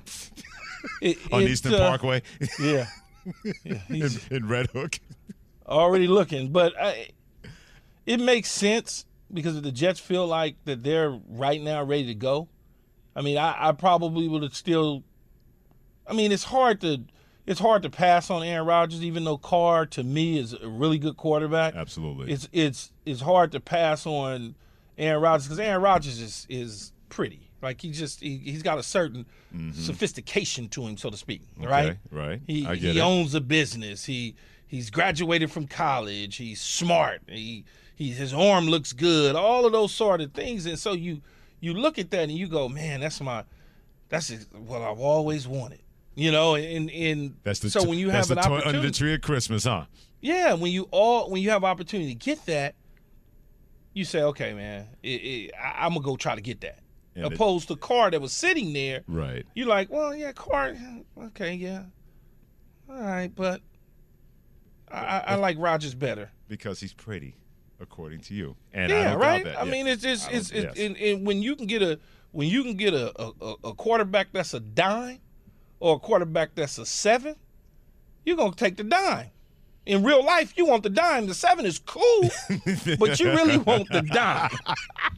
[1.02, 2.22] it, on it, Eastern uh, Parkway?
[2.60, 2.86] Yeah.
[3.64, 5.00] yeah in, in Red Hook?
[5.66, 6.52] Already looking.
[6.52, 7.10] But I,
[8.06, 12.16] it makes sense because if the Jets feel like that they're right now ready to
[12.16, 12.48] go.
[13.16, 15.04] I mean, I, I probably would have still.
[16.06, 17.04] I mean, it's hard to
[17.48, 21.00] it's hard to pass on Aaron Rodgers, even though Carr to me is a really
[21.00, 21.76] good quarterback.
[21.76, 24.56] Absolutely, it's it's it's hard to pass on
[24.98, 27.50] Aaron Rodgers because Aaron Rodgers is is pretty.
[27.62, 29.72] Like he just he, he's got a certain mm-hmm.
[29.72, 31.42] sophistication to him, so to speak.
[31.60, 32.42] Okay, right, right.
[32.46, 33.02] He he it.
[33.02, 34.06] owns a business.
[34.06, 34.36] He
[34.68, 36.36] he's graduated from college.
[36.36, 37.22] He's smart.
[37.28, 37.64] He
[37.98, 40.68] he his arm looks good, all of those sort of things.
[40.68, 41.22] And so you
[41.60, 43.44] you look at that and you go, man, that's my
[44.08, 45.82] that's what I've always wanted.
[46.14, 49.14] You know, and and that's the so when you have an opportunity under the tree
[49.14, 49.86] at Christmas, huh?
[50.22, 52.76] Yeah, when you all when you have opportunity to get that,
[53.94, 56.80] you say, okay, man, it, it, I, am gonna go try to get that.
[57.16, 59.44] And Opposed it, to Carr that was sitting there, right?
[59.56, 60.76] You're like, well, yeah, Carr,
[61.26, 61.84] okay, yeah,
[62.88, 63.62] all right, but
[64.92, 67.36] I, I like Rodgers better because he's pretty
[67.80, 68.56] according to you.
[68.74, 69.48] And yeah, I right.
[69.58, 70.78] I mean, it's just it's, it's, yes.
[70.78, 72.00] and, and when you can get a
[72.32, 75.20] when you can get a, a, a quarterback that's a dime
[75.80, 77.36] or a quarterback that's a seven,
[78.26, 79.32] you're gonna take the dime.
[79.86, 81.28] In real life, you want the dime.
[81.28, 82.30] The seven is cool,
[83.00, 84.52] but you really want the dime.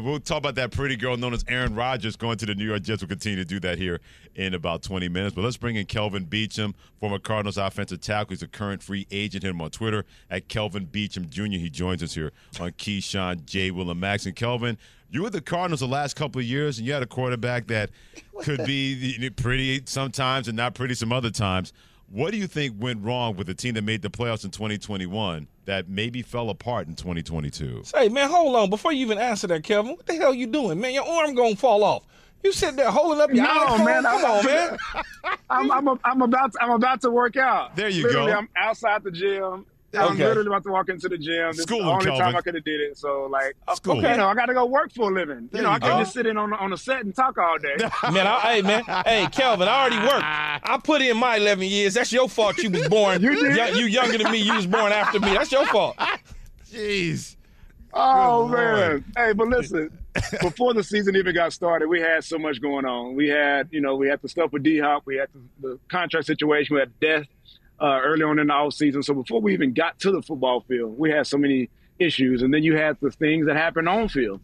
[0.00, 2.82] well, talk about that pretty girl known as Aaron Rodgers going to the New York
[2.82, 3.02] Jets.
[3.02, 4.00] We'll continue to do that here
[4.34, 5.34] in about 20 minutes.
[5.34, 8.30] But let's bring in Kelvin Beachum, former Cardinals offensive tackle.
[8.30, 9.44] He's a current free agent.
[9.44, 11.58] Hit him on Twitter at Kelvin Beachum Jr.
[11.58, 13.70] He joins us here on Keyshawn, J.
[13.70, 14.24] Will, Max.
[14.24, 14.78] And Kelvin,
[15.10, 17.90] you were the Cardinals the last couple of years, and you had a quarterback that
[18.42, 21.74] could be pretty sometimes and not pretty some other times.
[22.12, 25.48] What do you think went wrong with the team that made the playoffs in 2021
[25.64, 27.84] that maybe fell apart in 2022?
[27.84, 28.68] Say, man, hold on.
[28.68, 30.92] Before you even answer that, Kevin, what the hell you doing, man?
[30.92, 32.04] Your arm gonna fall off.
[32.42, 33.84] You sitting there holding up your no, arm.
[33.86, 34.02] man.
[34.02, 34.78] Come I'm, on, man.
[35.50, 37.76] I'm, I'm, I'm, about to, I'm about to work out.
[37.76, 38.38] There you Literally, go.
[38.38, 39.64] I'm outside the gym.
[39.94, 40.24] I'm okay.
[40.26, 41.52] literally about to walk into the gym.
[41.52, 42.20] This School is the only Kelvin.
[42.20, 42.98] time I could have did it.
[42.98, 43.96] So like, School.
[43.96, 45.48] you know, I got to go work for a living.
[45.52, 45.98] There you know, you I can't go.
[46.00, 47.76] just sit in on on a set and talk all day.
[48.12, 50.24] man, I, hey man, hey Kelvin, I already worked.
[50.24, 51.94] I put in my 11 years.
[51.94, 52.58] That's your fault.
[52.58, 53.22] You was born.
[53.32, 53.56] You did.
[53.56, 54.38] Young, you younger than me.
[54.38, 55.32] You was born after me.
[55.34, 55.96] That's your fault.
[56.70, 57.36] Jeez.
[57.92, 58.76] Oh Good man.
[58.76, 59.04] Lord.
[59.16, 59.90] Hey, but listen,
[60.40, 63.14] before the season even got started, we had so much going on.
[63.14, 65.78] We had, you know, we had the stuff with D Hop, we had the, the
[65.88, 67.26] contract situation, we had death
[67.82, 69.02] uh, early on in the off season.
[69.02, 71.68] So before we even got to the football field, we had so many
[71.98, 74.40] issues, and then you had the things that happened on field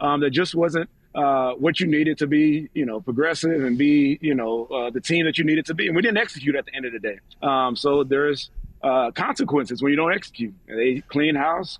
[0.00, 4.18] um, that just wasn't uh, what you needed to be, you know, progressive and be,
[4.20, 6.66] you know, uh, the team that you needed to be, and we didn't execute at
[6.66, 7.18] the end of the day.
[7.42, 8.50] Um, so there's
[8.82, 10.54] uh, consequences when you don't execute.
[10.68, 11.78] And they clean house,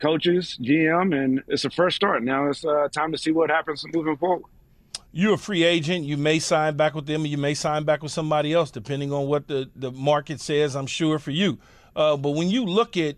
[0.00, 2.22] coaches, GM, and it's a fresh start.
[2.22, 4.44] Now it's uh, time to see what happens moving forward.
[5.10, 6.04] You're a free agent.
[6.04, 9.12] You may sign back with them, or you may sign back with somebody else, depending
[9.12, 10.76] on what the, the market says.
[10.76, 11.58] I'm sure for you.
[11.96, 13.16] Uh, but when you look at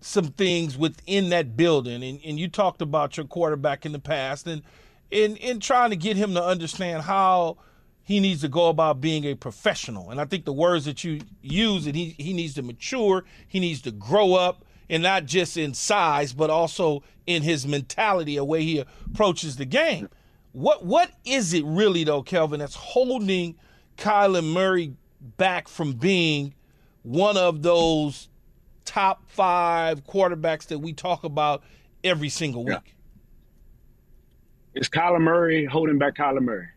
[0.00, 4.46] some things within that building, and, and you talked about your quarterback in the past,
[4.46, 4.62] and
[5.10, 7.58] in in trying to get him to understand how
[8.02, 10.10] he needs to go about being a professional.
[10.10, 13.60] And I think the words that you use, that he, he needs to mature, he
[13.60, 18.44] needs to grow up, and not just in size, but also in his mentality, a
[18.44, 20.08] way he approaches the game.
[20.52, 23.56] What what is it really though, Kelvin, that's holding
[23.96, 24.94] Kyler Murray
[25.36, 26.54] back from being
[27.02, 28.28] one of those
[28.84, 31.62] top five quarterbacks that we talk about
[32.04, 32.74] every single week?
[32.74, 32.92] Yeah.
[34.74, 36.68] It's Kyler Murray holding back Kyler Murray.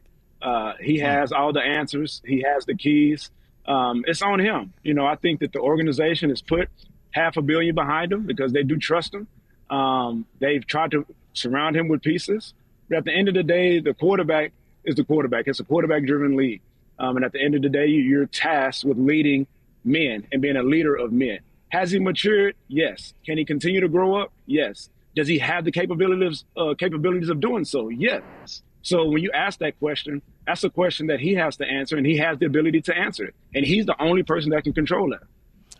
[0.41, 2.21] Uh, he has all the answers.
[2.25, 3.31] He has the keys.
[3.65, 4.73] Um, it's on him.
[4.83, 6.69] You know, I think that the organization has put
[7.11, 9.27] half a billion behind him because they do trust him.
[9.69, 12.53] Um, they've tried to surround him with pieces.
[12.89, 14.51] But at the end of the day, the quarterback
[14.83, 15.47] is the quarterback.
[15.47, 16.61] It's a quarterback driven league.
[16.99, 19.47] Um, and at the end of the day, you're tasked with leading
[19.83, 21.39] men and being a leader of men.
[21.69, 22.55] Has he matured?
[22.67, 23.13] Yes.
[23.25, 24.31] Can he continue to grow up?
[24.45, 24.89] Yes.
[25.15, 27.89] Does he have the capabilities uh, capabilities of doing so?
[27.89, 28.61] Yes.
[28.81, 32.05] So when you ask that question, that's a question that he has to answer, and
[32.05, 33.35] he has the ability to answer it.
[33.55, 35.23] And he's the only person that can control that.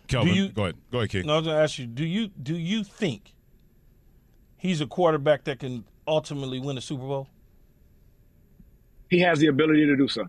[0.08, 0.76] Kelvin, you, go ahead.
[0.90, 1.26] Go ahead, King.
[1.26, 3.34] No, I was going to ask you: Do you do you think
[4.56, 7.28] he's a quarterback that can ultimately win a Super Bowl?
[9.08, 10.22] He has the ability to do so.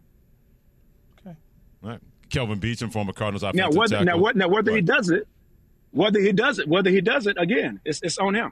[1.20, 1.36] Okay.
[1.84, 2.00] All right.
[2.30, 4.06] Kelvin Beachum, former Cardinals offensive now, whether, tackle.
[4.06, 5.28] Now, what, now whether he does it,
[5.92, 8.52] whether he does it, whether he does it again, it's, it's on him.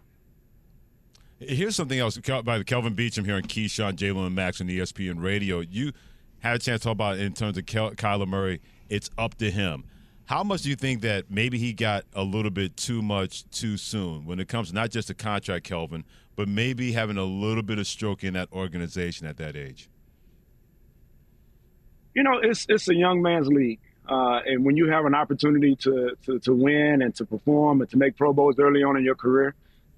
[1.39, 5.21] Here's something else by the Kelvin Beachum here on Keyshawn, Jalen, and Max on ESPN
[5.21, 5.59] Radio.
[5.59, 5.91] You
[6.39, 8.61] had a chance to talk about in terms of Kel- Kyler Murray.
[8.89, 9.83] It's up to him.
[10.25, 13.77] How much do you think that maybe he got a little bit too much too
[13.77, 16.03] soon when it comes not just to contract, Kelvin,
[16.35, 19.89] but maybe having a little bit of stroke in that organization at that age?
[22.13, 23.79] You know, it's it's a young man's league.
[24.07, 27.89] Uh, and when you have an opportunity to, to, to win and to perform and
[27.89, 29.55] to make Pro Bowls early on in your career,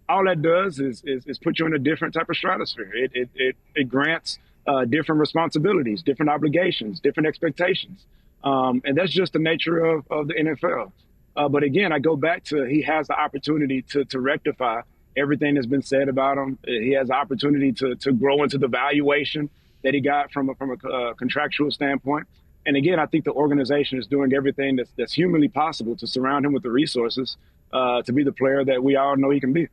[0.08, 2.91] all that does is, is, is put you in a different type of stratosphere.
[2.95, 8.06] It, it, it, it grants uh, different responsibilities, different obligations, different expectations.
[8.43, 10.91] Um, and that's just the nature of, of the NFL.
[11.36, 14.82] Uh, but again, I go back to he has the opportunity to, to rectify
[15.17, 16.58] everything that's been said about him.
[16.65, 19.49] He has opportunity to, to grow into the valuation
[19.84, 22.27] that he got from a, from a uh, contractual standpoint.
[22.65, 26.45] And again, I think the organization is doing everything that's, that's humanly possible to surround
[26.45, 27.38] him with the resources
[27.71, 29.67] uh, to be the player that we all know he can be.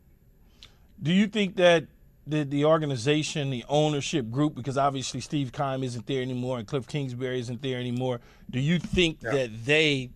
[1.02, 1.86] Do you think that
[2.26, 6.86] the, the organization, the ownership group, because obviously Steve Keim isn't there anymore and Cliff
[6.86, 9.32] Kingsbury isn't there anymore, do you think yeah.
[9.32, 10.10] that they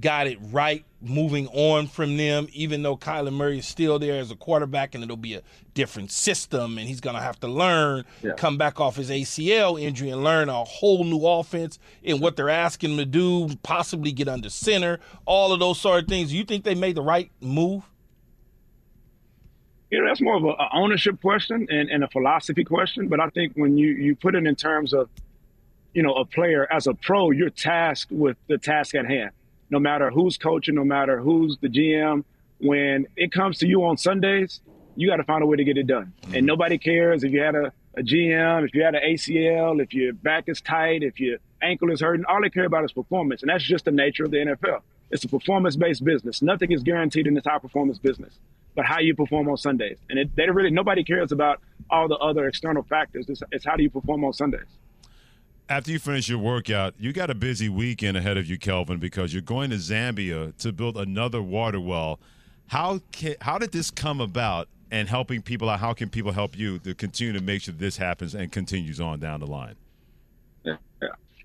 [0.00, 4.30] got it right moving on from them, even though Kyler Murray is still there as
[4.30, 5.42] a quarterback and it'll be a
[5.74, 8.32] different system and he's going to have to learn, yeah.
[8.32, 12.50] come back off his ACL injury and learn a whole new offense and what they're
[12.50, 16.30] asking him to do, possibly get under center, all of those sort of things.
[16.30, 17.84] Do you think they made the right move?
[19.90, 23.08] You know, that's more of an ownership question and, and a philosophy question.
[23.08, 25.08] But I think when you, you put it in terms of,
[25.92, 29.30] you know, a player as a pro, you're tasked with the task at hand
[29.70, 32.24] no matter who's coaching, no matter who's the GM,
[32.60, 34.60] when it comes to you on Sundays,
[34.96, 36.12] you got to find a way to get it done.
[36.22, 36.34] Mm-hmm.
[36.36, 39.92] And nobody cares if you had a, a GM, if you had an ACL, if
[39.92, 42.24] your back is tight, if your ankle is hurting.
[42.26, 43.42] All they care about is performance.
[43.42, 44.80] And that's just the nature of the NFL.
[45.10, 46.42] It's a performance based business.
[46.42, 48.38] Nothing is guaranteed in this high performance business,
[48.74, 49.98] but how you perform on Sundays.
[50.08, 53.26] And it, they really, nobody cares about all the other external factors.
[53.28, 54.66] It's, it's how do you perform on Sundays
[55.68, 59.32] after you finish your workout, you got a busy weekend ahead of you, Kelvin, because
[59.32, 62.20] you're going to Zambia to build another water well.
[62.68, 64.68] How can, how did this come about?
[64.90, 67.96] And helping people out, how can people help you to continue to make sure this
[67.96, 69.74] happens and continues on down the line?
[70.62, 70.76] Yeah.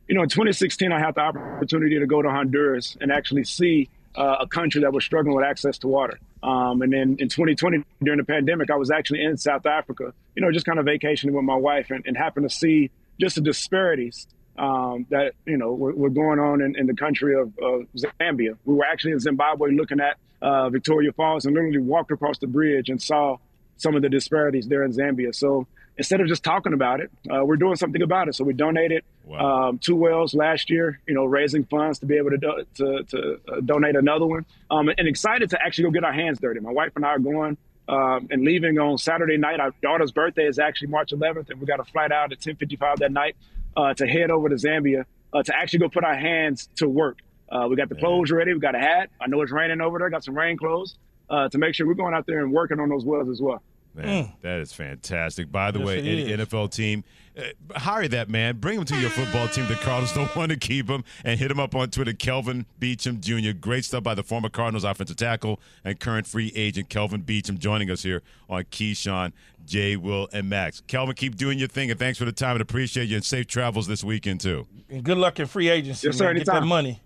[0.07, 3.89] You know, in 2016, I had the opportunity to go to Honduras and actually see
[4.15, 6.19] uh, a country that was struggling with access to water.
[6.43, 10.41] Um, and then in 2020, during the pandemic, I was actually in South Africa, you
[10.41, 13.41] know, just kind of vacationing with my wife and, and happened to see just the
[13.41, 14.27] disparities
[14.57, 18.57] um, that you know were, were going on in, in, the country of, of, Zambia.
[18.65, 22.47] We were actually in Zimbabwe looking at uh, Victoria Falls and literally walked across the
[22.47, 23.37] bridge and saw
[23.77, 25.33] some of the disparities there in Zambia.
[25.33, 25.65] So
[25.97, 28.35] instead of just talking about it, uh, we're doing something about it.
[28.35, 29.69] So we donated wow.
[29.69, 33.03] um, two wells last year, you know, raising funds to be able to do, to,
[33.03, 36.59] to uh, donate another one, um, and excited to actually go get our hands dirty.
[36.59, 37.57] My wife and I are going
[37.89, 39.59] um, and leaving on Saturday night.
[39.59, 42.99] Our daughter's birthday is actually March 11th, and we got a flight out at 10:55
[42.99, 43.35] that night
[43.75, 47.17] uh, to head over to Zambia uh, to actually go put our hands to work.
[47.51, 48.53] Uh, we got the clothes ready.
[48.53, 49.09] We got a hat.
[49.19, 50.09] I know it's raining over there.
[50.09, 50.97] Got some rain clothes
[51.29, 53.61] uh, to make sure we're going out there and working on those wells as well.
[53.93, 54.33] Man, mm.
[54.41, 55.51] that is fantastic.
[55.51, 56.47] By the yes, way, any is.
[56.47, 57.03] NFL team,
[57.37, 57.43] uh,
[57.77, 58.57] hire that man.
[58.57, 59.67] Bring him to your football team.
[59.67, 61.03] The Cardinals don't want to keep him.
[61.25, 63.57] And hit him up on Twitter, Kelvin Beachum Jr.
[63.57, 67.89] Great stuff by the former Cardinals offensive tackle and current free agent Kelvin Beachum joining
[67.89, 69.33] us here on Keyshawn,
[69.65, 70.81] Jay, Will, and Max.
[70.87, 73.15] Kelvin, keep doing your thing, and thanks for the time and appreciate you.
[73.15, 74.67] And safe travels this weekend, too.
[74.89, 76.07] And good luck in free agency.
[76.07, 76.25] Yes, sir.
[76.25, 76.35] Man.
[76.35, 77.01] Get that money.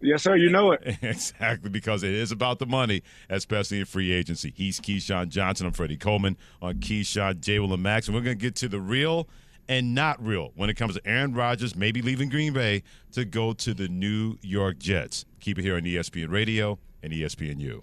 [0.00, 0.36] Yes, sir.
[0.36, 0.98] You know it.
[1.02, 4.52] exactly, because it is about the money, especially in free agency.
[4.56, 5.66] He's Keyshawn Johnson.
[5.66, 7.58] I'm Freddie Coleman on Keyshawn, J.
[7.58, 8.08] Will, and Max.
[8.08, 9.28] And we're going to get to the real
[9.68, 12.82] and not real when it comes to Aaron Rodgers maybe leaving Green Bay
[13.12, 15.24] to go to the New York Jets.
[15.38, 17.82] Keep it here on ESPN Radio and ESPNU.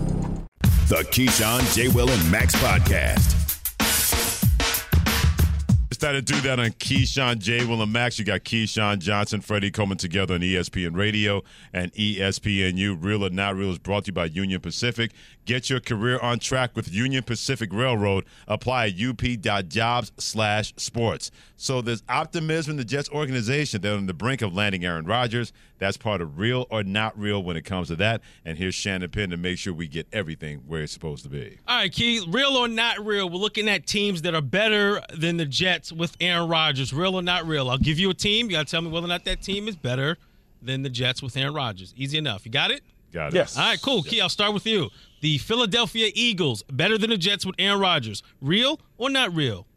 [0.91, 1.87] The Keyshawn, J.
[1.87, 3.37] Will, and Max podcast.
[5.87, 7.63] Decided to do that on Keyshawn, J.
[7.63, 8.19] Will, and Max.
[8.19, 12.97] You got Keyshawn Johnson, Freddie coming together on ESPN Radio and ESPNU.
[13.01, 15.11] Real or Not Real is brought to you by Union Pacific.
[15.51, 18.23] Get your career on track with Union Pacific Railroad.
[18.47, 21.29] Apply at up.jobs slash sports.
[21.57, 23.81] So there's optimism in the Jets organization.
[23.81, 25.51] They're on the brink of landing Aaron Rodgers.
[25.77, 28.21] That's part of real or not real when it comes to that.
[28.45, 31.59] And here's Shannon Penn to make sure we get everything where it's supposed to be.
[31.67, 35.35] All right, Keith, real or not real, we're looking at teams that are better than
[35.35, 36.93] the Jets with Aaron Rodgers.
[36.93, 37.69] Real or not real?
[37.69, 38.45] I'll give you a team.
[38.45, 40.17] You got to tell me whether or not that team is better
[40.61, 41.93] than the Jets with Aaron Rodgers.
[41.97, 42.45] Easy enough.
[42.45, 42.83] You got it?
[43.11, 43.33] Got it.
[43.33, 43.57] Yes.
[43.57, 44.01] All right, cool.
[44.01, 44.89] Key, I'll start with you.
[45.21, 48.23] The Philadelphia Eagles, better than the Jets with Aaron Rodgers.
[48.41, 49.67] Real or not real?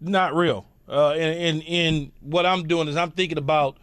[0.00, 0.66] Not real.
[0.88, 3.76] Uh, and, and, and what I'm doing is I'm thinking about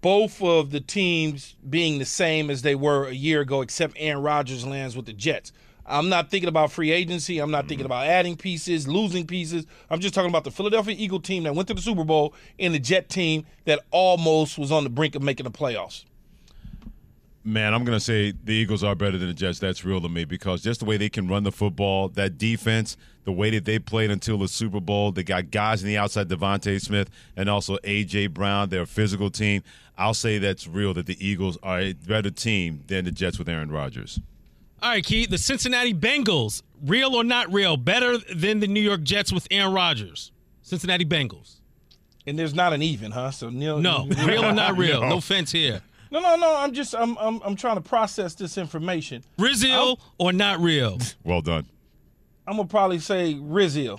[0.00, 4.22] both of the teams being the same as they were a year ago, except Aaron
[4.22, 5.52] Rodgers lands with the Jets.
[5.84, 7.38] I'm not thinking about free agency.
[7.38, 9.66] I'm not thinking about adding pieces, losing pieces.
[9.90, 12.72] I'm just talking about the Philadelphia Eagle team that went to the Super Bowl and
[12.72, 16.04] the Jet team that almost was on the brink of making the playoffs.
[17.44, 19.58] Man, I'm going to say the Eagles are better than the Jets.
[19.58, 22.96] That's real to me because just the way they can run the football, that defense,
[23.24, 26.28] the way that they played until the Super Bowl, they got guys in the outside,
[26.28, 28.28] DeVonta Smith and also A.J.
[28.28, 28.68] Brown.
[28.68, 29.62] They're a physical team.
[29.98, 33.48] I'll say that's real that the Eagles are a better team than the Jets with
[33.48, 34.20] Aaron Rodgers.
[34.80, 39.02] All right, Keith, the Cincinnati Bengals, real or not real, better than the New York
[39.02, 40.32] Jets with Aaron Rodgers.
[40.62, 41.56] Cincinnati Bengals.
[42.26, 43.32] And there's not an even, huh?
[43.32, 45.00] So Neil, no, real or not real?
[45.00, 45.08] no.
[45.08, 45.82] no fence here.
[46.12, 46.54] No, no, no.
[46.56, 49.24] I'm just I'm I'm, I'm trying to process this information.
[49.38, 50.98] Rizio or not real?
[51.24, 51.66] Well done.
[52.46, 53.98] I'm gonna probably say Rizio.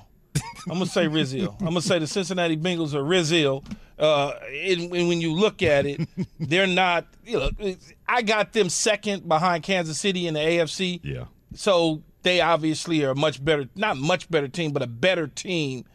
[0.69, 1.55] I'm gonna say Rizio.
[1.59, 3.63] I'm gonna say the Cincinnati Bengals are Rizio.
[3.97, 6.07] Uh, and, and, when you look at it,
[6.39, 7.07] they're not.
[7.25, 7.75] You know,
[8.07, 10.99] I got them second behind Kansas City in the AFC.
[11.03, 11.25] Yeah.
[11.55, 15.85] So they obviously are a much better, not much better team, but a better team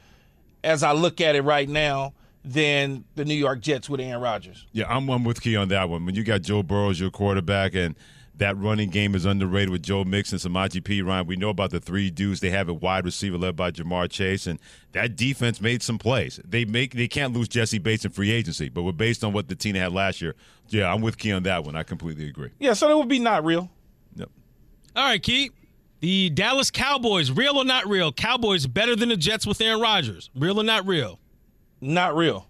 [0.65, 2.15] as I look at it right now
[2.49, 4.67] than the New York Jets with Aaron Rodgers.
[4.73, 6.07] Yeah, I'm one with Key on that one.
[6.07, 7.95] When you got Joe Burrow as your quarterback and
[8.39, 11.27] that running game is underrated with Joe Mixon, and Samaje Perine.
[11.27, 14.47] We know about the three dudes they have a wide receiver led by Ja'Marr Chase,
[14.47, 14.59] and
[14.93, 16.41] that defense made some plays.
[16.45, 19.49] They make they can't lose Jessie Bates in free agency, but we're based on what
[19.49, 20.35] the team had last year.
[20.69, 21.77] Yeah, I'm with Key on that one.
[21.77, 22.51] I completely agree.
[22.59, 23.71] Yeah, so that would be not real.
[24.15, 24.31] Yep.
[24.97, 25.51] All right, Key.
[26.01, 28.13] The Dallas Cowboys, real or not real?
[28.13, 30.31] Cowboys better than the Jets with Aaron Rodgers.
[30.37, 31.19] Real or not real?
[31.81, 32.47] Not real.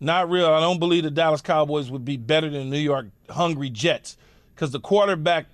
[0.00, 0.46] Not real.
[0.46, 4.16] I don't believe the Dallas Cowboys would be better than the New York Hungry Jets
[4.54, 5.46] because the quarterback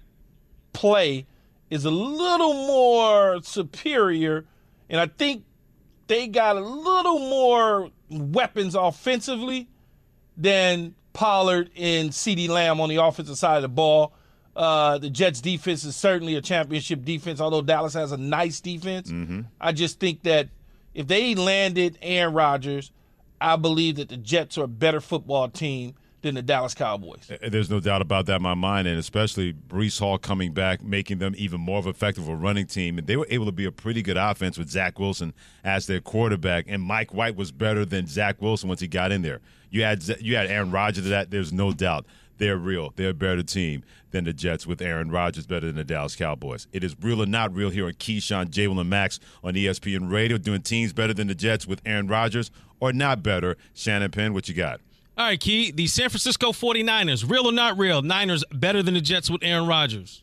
[0.72, 1.26] play
[1.70, 4.44] is a little more superior,
[4.88, 5.44] and I think
[6.06, 9.68] they got a little more weapons offensively
[10.36, 14.12] than Pollard and CeeDee Lamb on the offensive side of the ball.
[14.54, 19.10] Uh, the Jets' defense is certainly a championship defense, although Dallas has a nice defense.
[19.10, 19.42] Mm-hmm.
[19.60, 20.48] I just think that
[20.94, 22.90] if they landed Aaron Rodgers–
[23.40, 27.30] I believe that the Jets are a better football team than the Dallas Cowboys.
[27.30, 30.82] Uh, There's no doubt about that in my mind, and especially Breece Hall coming back,
[30.82, 32.96] making them even more of an effective a running team.
[32.96, 36.00] And they were able to be a pretty good offense with Zach Wilson as their
[36.00, 36.64] quarterback.
[36.68, 39.40] And Mike White was better than Zach Wilson once he got in there.
[39.70, 41.30] You had you had Aaron Rodgers to that.
[41.30, 42.06] There's no doubt.
[42.38, 42.92] They're real.
[42.96, 46.66] They're a better team than the Jets with Aaron Rodgers better than the Dallas Cowboys.
[46.72, 48.66] It is real or not real here on Keyshawn, J.
[48.68, 52.50] Will, and Max on ESPN Radio, doing teams better than the Jets with Aaron Rodgers
[52.80, 53.56] or not better.
[53.72, 54.80] Shannon Penn, what you got?
[55.16, 55.70] All right, Key.
[55.70, 58.02] The San Francisco 49ers, real or not real?
[58.02, 60.22] Niners better than the Jets with Aaron Rodgers.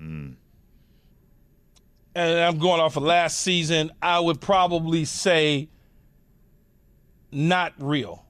[0.00, 0.36] Mm.
[2.14, 5.68] and I'm going off of last season, I would probably say
[7.30, 8.24] not real.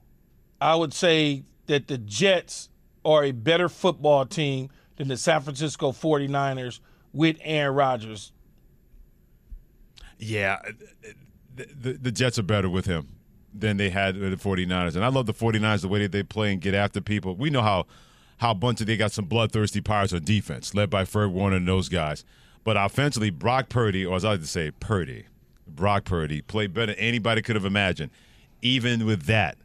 [0.59, 2.67] I would say that the Jets
[3.03, 6.79] are a better football team than the San Francisco 49ers
[7.13, 8.31] with Aaron Rodgers.
[10.17, 10.71] Yeah, uh,
[11.55, 13.07] the, the, the Jets are better with him
[13.53, 14.95] than they had the 49ers.
[14.95, 17.35] And I love the 49ers, the way that they play and get after people.
[17.35, 17.85] We know how
[18.37, 21.89] how of they got some bloodthirsty pirates on defense, led by Fred Warner and those
[21.89, 22.25] guys.
[22.63, 25.25] But offensively, Brock Purdy, or as I like to say, Purdy,
[25.67, 28.09] Brock Purdy, played better than anybody could have imagined.
[28.63, 29.57] Even with that,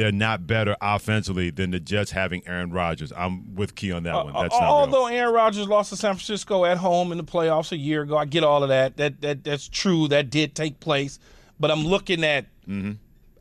[0.00, 3.12] they're not better offensively than the Jets having Aaron Rodgers.
[3.14, 4.32] I'm with Key on that one.
[4.32, 4.70] That's not real.
[4.70, 8.16] Although Aaron Rodgers lost to San Francisco at home in the playoffs a year ago,
[8.16, 8.96] I get all of that.
[8.96, 10.08] That that that's true.
[10.08, 11.18] That did take place.
[11.58, 12.92] But I'm looking at Mm-hmm.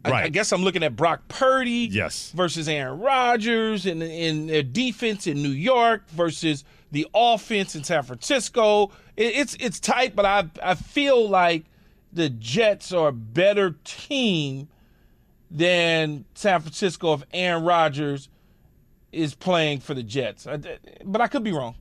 [0.05, 2.32] I- I, guess I'm looking at Brock Purdy Yes.
[2.36, 8.03] versus Aaron Rodgers and in their defense in New York versus the offense in San
[8.03, 8.91] Francisco.
[9.18, 11.66] It, it's it's tight, but I I feel like
[12.14, 14.68] the Jets are a better team
[15.52, 18.30] than San Francisco if Aaron Rodgers
[19.12, 20.47] is playing for the Jets.
[21.04, 21.76] But I could be wrong.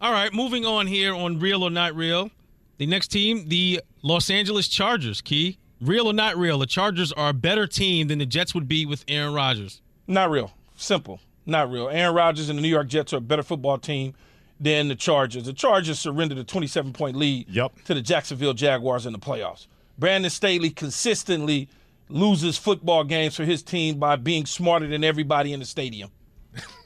[0.00, 2.30] All right, moving on here on real or not real.
[2.78, 5.20] The next team, the Los Angeles Chargers.
[5.20, 6.58] Key, real or not real?
[6.58, 9.82] The Chargers are a better team than the Jets would be with Aaron Rodgers.
[10.06, 10.52] Not real.
[10.76, 11.20] Simple.
[11.44, 11.88] Not real.
[11.90, 14.14] Aaron Rodgers and the New York Jets are a better football team
[14.58, 15.44] than the Chargers.
[15.44, 19.66] The Chargers surrendered a 27 point lead to the Jacksonville Jaguars in the playoffs.
[20.00, 21.68] Brandon Staley consistently
[22.08, 26.10] loses football games for his team by being smarter than everybody in the stadium.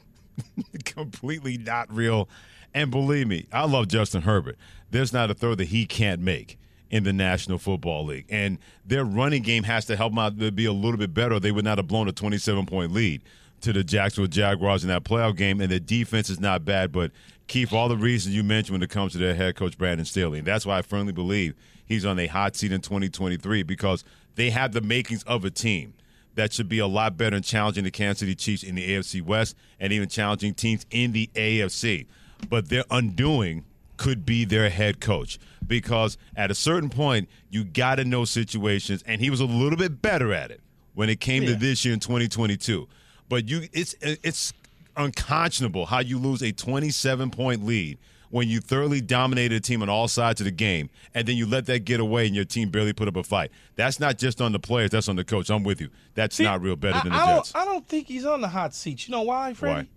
[0.85, 2.27] completely not real.
[2.73, 4.57] And believe me, I love Justin Herbert.
[4.91, 6.59] There's not a throw that he can't make
[6.89, 8.25] in the National Football League.
[8.29, 11.39] And their running game has to help them out to be a little bit better.
[11.39, 13.23] They would not have blown a 27 point lead
[13.65, 15.59] to the Jacksonville Jaguars in that playoff game.
[15.59, 17.11] And the defense is not bad, but
[17.47, 20.39] keep all the reasons you mentioned when it comes to their head coach, Brandon Staley.
[20.39, 21.55] And that's why I firmly believe
[21.85, 24.03] he's on a hot seat in 2023 because
[24.35, 25.93] they have the makings of a team
[26.35, 29.21] that should be a lot better in challenging the Kansas City Chiefs in the AFC
[29.21, 32.05] West and even challenging teams in the AFC.
[32.49, 33.65] But their undoing
[33.97, 39.03] could be their head coach because at a certain point, you got to know situations,
[39.07, 40.61] and he was a little bit better at it
[40.93, 42.87] when it came to this year in 2022.
[43.29, 44.53] But you, it's it's
[44.95, 47.97] unconscionable how you lose a 27 point lead
[48.29, 51.45] when you thoroughly dominated a team on all sides of the game, and then you
[51.45, 53.51] let that get away, and your team barely put up a fight.
[53.75, 55.49] That's not just on the players; that's on the coach.
[55.49, 55.89] I'm with you.
[56.15, 57.51] That's not real better than the I, I Jets.
[57.51, 59.07] Don't, I don't think he's on the hot seat.
[59.07, 59.89] You know why, Freddie?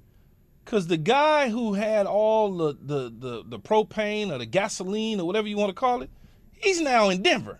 [0.64, 5.26] Because the guy who had all the, the, the, the propane or the gasoline or
[5.26, 6.11] whatever you want to call it,
[6.53, 7.59] he's now in Denver.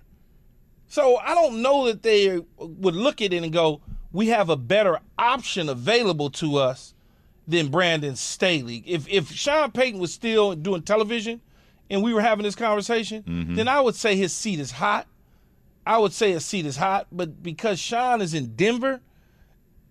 [0.89, 3.81] So I don't know that they would look at it and go,
[4.13, 6.95] we have a better option available to us
[7.47, 8.83] than Brandon Staley.
[8.87, 11.41] If if Sean Payton was still doing television
[11.91, 13.55] and we were having this conversation, Mm-hmm.
[13.57, 15.07] then I would say his seat is hot.
[15.87, 19.01] I would say his seat is hot, but because Sean is in Denver,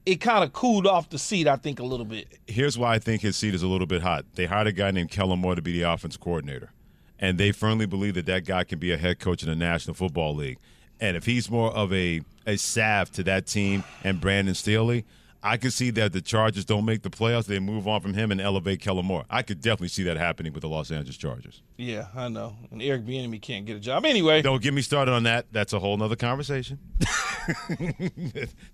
[0.06, 2.28] it kind of cooled off the seat, I think, a little bit.
[2.46, 4.26] Here's why I think his seat is a little bit hot.
[4.36, 6.72] They hired a guy named Kellen Moore to be the offense coordinator,
[7.18, 9.96] and they firmly believe that that guy can be a head coach in the National
[9.96, 10.60] Football League.
[11.00, 15.06] And if he's more of a a salve to that team and Brandon Staley,
[15.44, 17.46] I could see that the Chargers don't make the playoffs.
[17.46, 19.24] They move on from him and elevate Kellen Moore.
[19.30, 21.62] I could definitely see that happening with the Los Angeles Chargers.
[21.78, 22.56] Yeah, I know.
[22.72, 24.42] And Eric Bieniemy can't get a job anyway.
[24.42, 25.46] Don't get me started on that.
[25.52, 26.80] That's a whole nother conversation.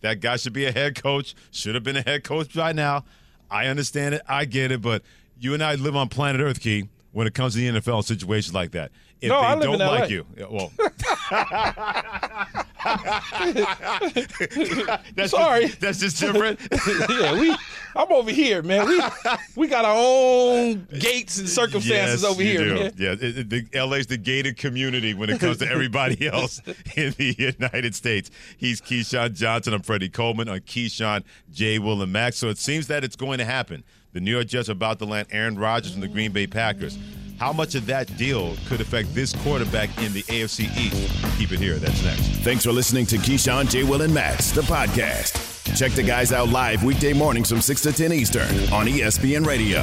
[0.02, 1.36] that guy should be a head coach.
[1.52, 3.06] Should have been a head coach by now.
[3.52, 4.22] I understand it.
[4.28, 4.82] I get it.
[4.82, 5.04] But
[5.40, 6.90] you and I live on planet Earth, Key.
[7.12, 10.26] When it comes to the NFL situations like that, if No, they don't like you,
[10.50, 10.72] well,
[15.16, 16.60] that's Sorry, just, that's just different.
[17.10, 17.56] yeah, we.
[17.96, 18.88] I'm over here, man.
[18.88, 19.02] We
[19.56, 22.76] we got our own gates and circumstances yes, over here, do.
[22.76, 22.94] man.
[22.98, 26.62] Yeah, it, it- the, LA's the gated community when it comes to everybody else
[26.96, 28.30] in the United States.
[28.58, 29.74] He's Keyshawn Johnson.
[29.74, 31.80] I'm Freddie Coleman on Keyshawn, J.
[31.80, 32.38] Will, and Max.
[32.38, 33.84] So it seems that it's going to happen.
[34.14, 36.98] The New York Jets are about to land Aaron Rodgers from the Green Bay Packers.
[37.44, 41.38] How much of that deal could affect this quarterback in the AFC East?
[41.38, 41.76] Keep it here.
[41.76, 42.22] That's next.
[42.42, 43.84] Thanks for listening to Keyshawn, J.
[43.84, 45.76] Will, and Max, the podcast.
[45.78, 49.82] Check the guys out live weekday mornings from 6 to 10 Eastern on ESPN Radio.